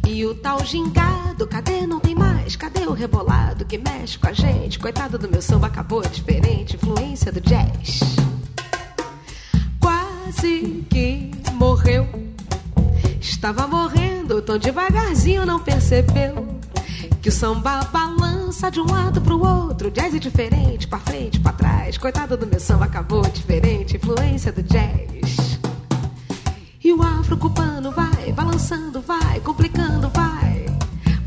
E 0.07 0.25
o 0.25 0.35
tal 0.35 0.63
gingado, 0.65 1.47
cadê 1.47 1.87
não 1.87 1.99
tem 1.99 2.13
mais? 2.13 2.55
Cadê 2.55 2.81
o 2.81 2.93
rebolado 2.93 3.65
que 3.65 3.77
mexe 3.77 4.17
com 4.17 4.27
a 4.27 4.33
gente? 4.33 4.77
Coitado 4.77 5.17
do 5.17 5.29
meu 5.29 5.41
samba, 5.41 5.67
acabou 5.67 6.01
diferente, 6.01 6.75
influência 6.75 7.31
do 7.31 7.41
jazz. 7.41 8.01
Quase 9.79 10.85
que 10.89 11.31
morreu. 11.53 12.07
Estava 13.19 13.67
morrendo, 13.67 14.41
tão 14.41 14.57
devagarzinho 14.57 15.45
não 15.45 15.59
percebeu 15.59 16.53
que 17.21 17.29
o 17.29 17.31
samba 17.31 17.85
balança 17.85 18.69
de 18.69 18.81
um 18.81 18.85
lado 18.85 19.21
pro 19.21 19.41
outro, 19.41 19.89
jazz 19.89 20.13
é 20.13 20.19
diferente, 20.19 20.87
pra 20.87 20.99
frente, 20.99 21.39
pra 21.39 21.53
trás. 21.53 21.97
Coitado 21.97 22.35
do 22.35 22.45
meu 22.45 22.59
samba, 22.59 22.85
acabou 22.85 23.21
diferente, 23.29 23.95
influência 23.95 24.51
do 24.51 24.61
jazz. 24.61 25.42
O 26.95 27.01
afro 27.01 27.35
cubano 27.37 27.91
vai 27.91 28.31
balançando, 28.33 29.01
vai 29.01 29.39
complicando, 29.39 30.09
vai, 30.09 30.65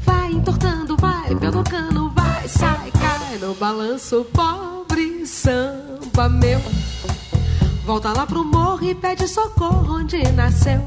vai 0.05 0.31
entortando, 0.31 0.96
vai 0.96 1.35
pelo 1.35 1.64
cano, 1.64 2.09
vai, 2.11 2.48
sai, 2.48 2.92
cai 2.92 3.37
no 3.38 3.52
balanço, 3.55 4.24
pobre 4.33 5.26
samba 5.26 6.29
meu. 6.29 6.61
Volta 7.85 8.12
lá 8.12 8.24
pro 8.24 8.44
morro 8.44 8.85
e 8.85 8.94
pede 8.94 9.26
socorro 9.26 9.96
onde 9.96 10.22
nasceu. 10.33 10.81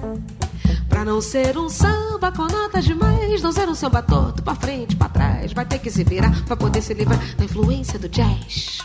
Pra 0.87 1.03
não 1.03 1.19
ser 1.19 1.57
um 1.57 1.67
samba 1.67 2.31
com 2.31 2.43
notas 2.43 2.85
demais, 2.85 3.41
não 3.41 3.51
ser 3.51 3.67
um 3.67 3.75
samba 3.75 4.01
torto, 4.01 4.41
pra 4.41 4.55
frente, 4.55 4.95
pra 4.95 5.09
trás. 5.09 5.51
Vai 5.51 5.65
ter 5.65 5.79
que 5.79 5.91
se 5.91 6.05
virar 6.05 6.31
pra 6.45 6.55
poder 6.55 6.81
se 6.81 6.93
livrar 6.93 7.19
da 7.35 7.43
influência 7.43 7.99
do 7.99 8.07
jazz. 8.07 8.77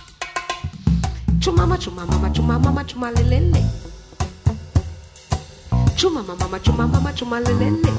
Tchumama, 1.39 1.79
tchumama, 1.79 2.31
tchumama, 2.31 2.85
tchumalelele. 2.85 3.84
Chuma 6.05 6.23
mama 6.23 6.59
chuma 6.61 6.87
mama 6.87 7.13
chuma 7.15 7.41
lelele. 7.41 7.93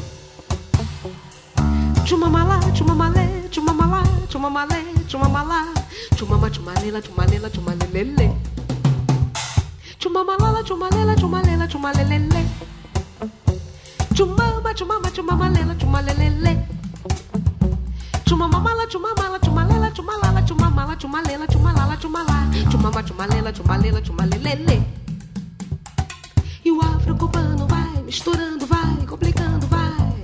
Chuma 2.05 2.29
mala 2.29 2.59
chuma 2.71 2.93
male 2.95 3.49
chuma 3.49 3.73
mala 3.73 4.03
chuma 4.29 4.47
male 4.51 4.77
chuma 5.07 5.27
mala 5.27 5.73
chuma 6.15 6.37
mama 6.37 6.49
chuma 6.51 6.73
lela 6.83 7.01
chuma 7.01 7.25
lela 7.25 7.49
chuma 7.49 7.73
lelele. 7.73 8.29
Chuma 9.97 10.23
malala 10.23 10.61
chuma 10.63 10.87
lela 10.91 11.15
chuma 11.15 11.41
lela 11.47 11.67
chuma 11.67 11.91
lelele. 11.93 12.45
Chuma 14.13 14.37
mama 14.37 14.71
chuma 14.75 15.01
mama 15.01 15.09
chuma 15.09 15.35
malela 15.35 15.75
chuma 15.75 16.01
lelele. 16.05 16.63
Chuma 18.27 18.47
mama 18.47 18.75
la 18.75 18.85
chuma 18.85 19.15
mala 19.17 19.39
chuma 19.39 19.67
lela 19.67 19.89
chuma 19.89 20.13
lala 20.21 20.41
chuma 20.43 20.69
mala 20.69 20.95
chuma 20.95 21.21
lela 21.25 21.47
chuma 21.47 21.73
lala 21.73 21.97
chuma 21.97 22.23
la 22.23 22.45
chuma 22.69 22.83
mama 22.83 23.01
chuma 23.01 23.25
lela 23.33 23.51
chuma 23.51 23.81
lela 23.81 24.01
chuma 24.01 24.25
lelele. 24.29 25.04
E 26.65 26.71
o 26.71 26.81
afro 26.81 27.15
cubano 27.15 27.67
vai 27.67 28.01
misturando, 28.01 28.65
vai 28.65 29.05
complicando, 29.05 29.67
vai. 29.67 30.15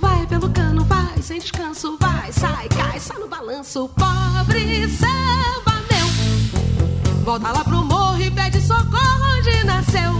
Vai 0.00 0.24
pelo 0.28 0.48
cano, 0.50 0.84
vai 0.84 1.20
sem 1.20 1.40
descanso, 1.40 1.98
vai, 1.98 2.32
sai, 2.32 2.68
cai, 2.68 3.00
só 3.00 3.18
no 3.18 3.26
balanço. 3.26 3.88
Pobre 3.88 4.88
samba 4.88 5.82
meu. 5.90 7.24
Volta 7.24 7.50
lá 7.50 7.64
pro 7.64 7.82
morro 7.82 8.22
e 8.22 8.30
pede 8.30 8.60
socorro 8.60 9.36
onde 9.36 9.64
nasceu. 9.64 10.12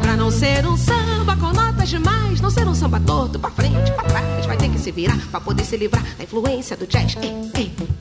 Pra 0.00 0.16
não 0.16 0.30
ser 0.30 0.64
um 0.64 0.76
samba 0.76 1.36
com 1.36 1.52
notas 1.52 1.88
demais, 1.88 2.40
não 2.40 2.48
ser 2.48 2.68
um 2.68 2.74
samba 2.74 3.00
torto 3.00 3.40
pra 3.40 3.50
frente, 3.50 3.90
pra 3.90 4.04
trás. 4.04 4.46
Vai 4.46 4.56
ter 4.56 4.68
que 4.68 4.78
se 4.78 4.92
virar 4.92 5.18
pra 5.32 5.40
poder 5.40 5.64
se 5.64 5.76
livrar 5.76 6.04
da 6.16 6.22
influência 6.22 6.76
do 6.76 6.86
jazz. 6.86 7.16
Ei, 7.16 7.50
ei. 7.56 7.95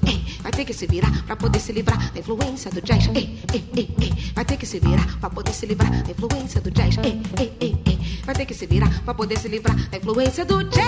Vai 0.46 0.52
ter 0.52 0.64
que 0.64 0.74
se 0.76 0.86
virar 0.86 1.24
pra 1.26 1.36
poder 1.36 1.60
se 1.60 1.72
livrar 1.74 2.12
da 2.14 2.20
influência 2.20 2.70
do 2.70 2.80
jazz. 2.80 3.08
Ei, 3.16 3.36
ei, 3.52 3.64
ei, 3.76 3.90
ei. 4.00 4.14
Vai 4.36 4.46
ter 4.46 4.58
que 4.58 4.66
se 4.68 4.80
virar 4.80 5.18
pra 5.20 5.28
poder 5.28 5.52
se 5.52 5.66
livrar 5.66 5.90
da 6.04 6.12
influência 6.12 6.62
do 6.62 6.70
jazz. 6.70 6.98
Ei, 7.04 7.20
ei, 7.40 7.52
ei, 7.60 7.76
ei. 7.84 8.00
Vai 8.24 8.36
ter 8.36 8.46
que 8.46 8.54
se 8.54 8.68
virar 8.68 9.02
pra 9.04 9.16
poder 9.16 9.40
se 9.40 9.48
livrar 9.48 9.76
da 9.90 9.98
influência 9.98 10.46
do 10.46 10.64
jazz. 10.66 10.86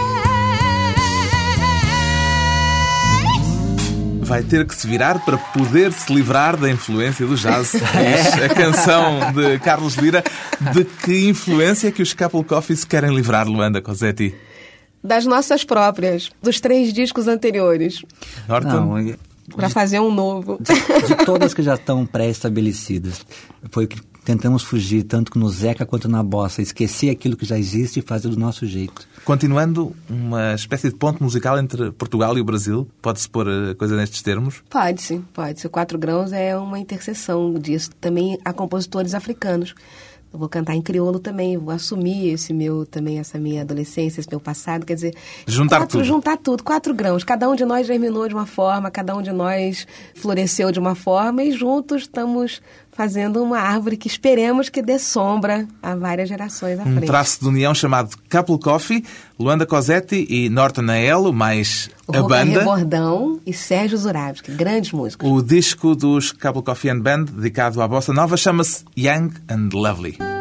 Vai 4.22 4.43
ter 4.43 4.63
que 4.67 4.76
se 4.76 4.86
virar 4.86 5.17
para 5.26 5.39
poder 5.39 5.91
se 5.91 6.13
livrar 6.13 6.56
da 6.56 6.70
influência 6.70 7.26
do 7.26 7.36
jazz. 7.36 7.72
Diz 7.72 7.82
a 8.46 8.50
canção 8.54 9.32
de 9.34 9.58
Carlos 9.58 9.96
Lira. 9.96 10.24
De 10.72 10.86
que 10.86 11.28
influência 11.30 11.88
é 11.88 11.91
que 11.91 12.04
os 12.04 12.13
Couple 12.13 12.43
Coffee 12.43 12.76
se 12.78 12.86
querem 12.86 13.12
livrar, 13.15 13.48
Luanda 13.48 13.82
Cosetti? 13.82 14.36
Das 15.04 15.26
nossas 15.26 15.63
próprias, 15.63 16.30
dos 16.43 16.60
três 16.60 16.93
discos 16.93 17.28
anteriores, 17.28 18.04
Norton? 18.48 18.70
Não, 18.70 18.98
é- 19.00 19.15
para 19.55 19.69
fazer 19.69 19.99
um 19.99 20.13
novo. 20.13 20.60
de 20.62 21.25
todas 21.25 21.53
que 21.53 21.62
já 21.62 21.75
estão 21.75 22.05
pré-estabelecidas. 22.05 23.25
Foi 23.71 23.86
o 23.86 23.88
que 23.88 24.01
tentamos 24.27 24.62
fugir, 24.62 25.03
tanto 25.03 25.39
no 25.39 25.49
Zeca 25.49 25.86
quanto 25.86 26.10
na 26.10 26.21
Bossa. 26.21 26.62
Esquecer 26.62 27.10
aquilo 27.10 27.38
que 27.38 27.45
já 27.45 27.57
existe 27.57 27.99
e 27.99 28.01
fazer 28.01 28.27
do 28.27 28.38
nosso 28.38 28.65
jeito. 28.65 29.07
Continuando, 29.23 29.95
uma 30.10 30.53
espécie 30.53 30.89
de 30.89 30.95
ponto 30.95 31.23
musical 31.23 31.57
entre 31.57 31.91
Portugal 31.91 32.38
e 32.38 32.41
o 32.41 32.43
Brasil. 32.43 32.86
Pode-se 33.01 33.29
pôr 33.29 33.47
a 33.47 33.75
coisa 33.75 33.95
nestes 33.95 34.21
termos? 34.21 34.62
Pode-se, 34.69 35.19
pode-se. 35.33 35.67
O 35.67 35.69
Quatro 35.69 35.97
Grãos 35.97 36.33
é 36.33 36.57
uma 36.57 36.77
interseção 36.77 37.53
disso. 37.53 37.91
Também 38.01 38.38
há 38.43 38.51
compositores 38.51 39.13
africanos. 39.13 39.73
Eu 40.31 40.39
vou 40.39 40.49
cantar 40.49 40.75
em 40.75 40.81
crioulo 40.81 41.19
também, 41.19 41.57
vou 41.57 41.73
assumir 41.73 42.29
esse 42.29 42.53
meu 42.53 42.85
também 42.85 43.17
essa 43.17 43.39
minha 43.39 43.61
adolescência, 43.61 44.19
esse 44.19 44.29
meu 44.29 44.39
passado, 44.39 44.85
quer 44.85 44.95
dizer, 44.95 45.15
Juntar 45.47 45.77
quatro, 45.79 45.99
tudo. 45.99 46.03
juntar 46.03 46.37
tudo, 46.37 46.63
quatro 46.63 46.93
grãos. 46.93 47.23
Cada 47.23 47.49
um 47.49 47.55
de 47.55 47.63
nós 47.65 47.87
germinou 47.87 48.27
de 48.27 48.33
uma 48.33 48.45
forma, 48.45 48.91
cada 48.91 49.15
um 49.15 49.21
de 49.21 49.31
nós 49.31 49.87
floresceu 50.15 50.71
de 50.71 50.79
uma 50.79 50.95
forma 50.95 51.43
e 51.43 51.51
juntos 51.51 52.03
estamos 52.03 52.61
fazendo 52.97 53.43
uma 53.43 53.60
árvore 53.60 53.95
que 53.95 54.07
esperemos 54.07 54.69
que 54.69 54.81
dê 54.81 54.97
sombra 54.97 55.67
a 55.83 55.95
várias 55.95 56.27
gerações 56.27 56.79
à 56.79 56.81
Um 56.81 56.93
frente. 56.93 57.05
traço 57.05 57.39
de 57.41 57.47
união 57.47 57.73
chamado 57.75 58.17
Couple 58.29 58.60
Coffee, 58.60 59.05
Luanda 59.39 59.67
Cosetti 59.67 60.25
e 60.27 60.49
Norton 60.49 60.89
Aelo, 60.89 61.31
mais 61.31 61.91
O 62.07 62.17
a 62.17 62.23
banda. 62.23 62.60
Rebordão 62.60 63.39
e 63.45 63.53
Sérgio 63.53 63.97
Zuravski, 63.99 64.51
grandes 64.51 64.91
músicos. 64.91 65.29
O 65.29 65.43
disco 65.43 65.95
dos 65.95 66.31
Couple 66.31 66.63
Coffee 66.63 66.89
and 66.89 67.01
Band, 67.01 67.25
dedicado 67.25 67.79
à 67.83 67.88
bossa 67.88 68.12
nova, 68.12 68.36
chama-se 68.36 68.83
Young 68.97 69.29
and 69.47 69.69
Lovely. 69.71 70.37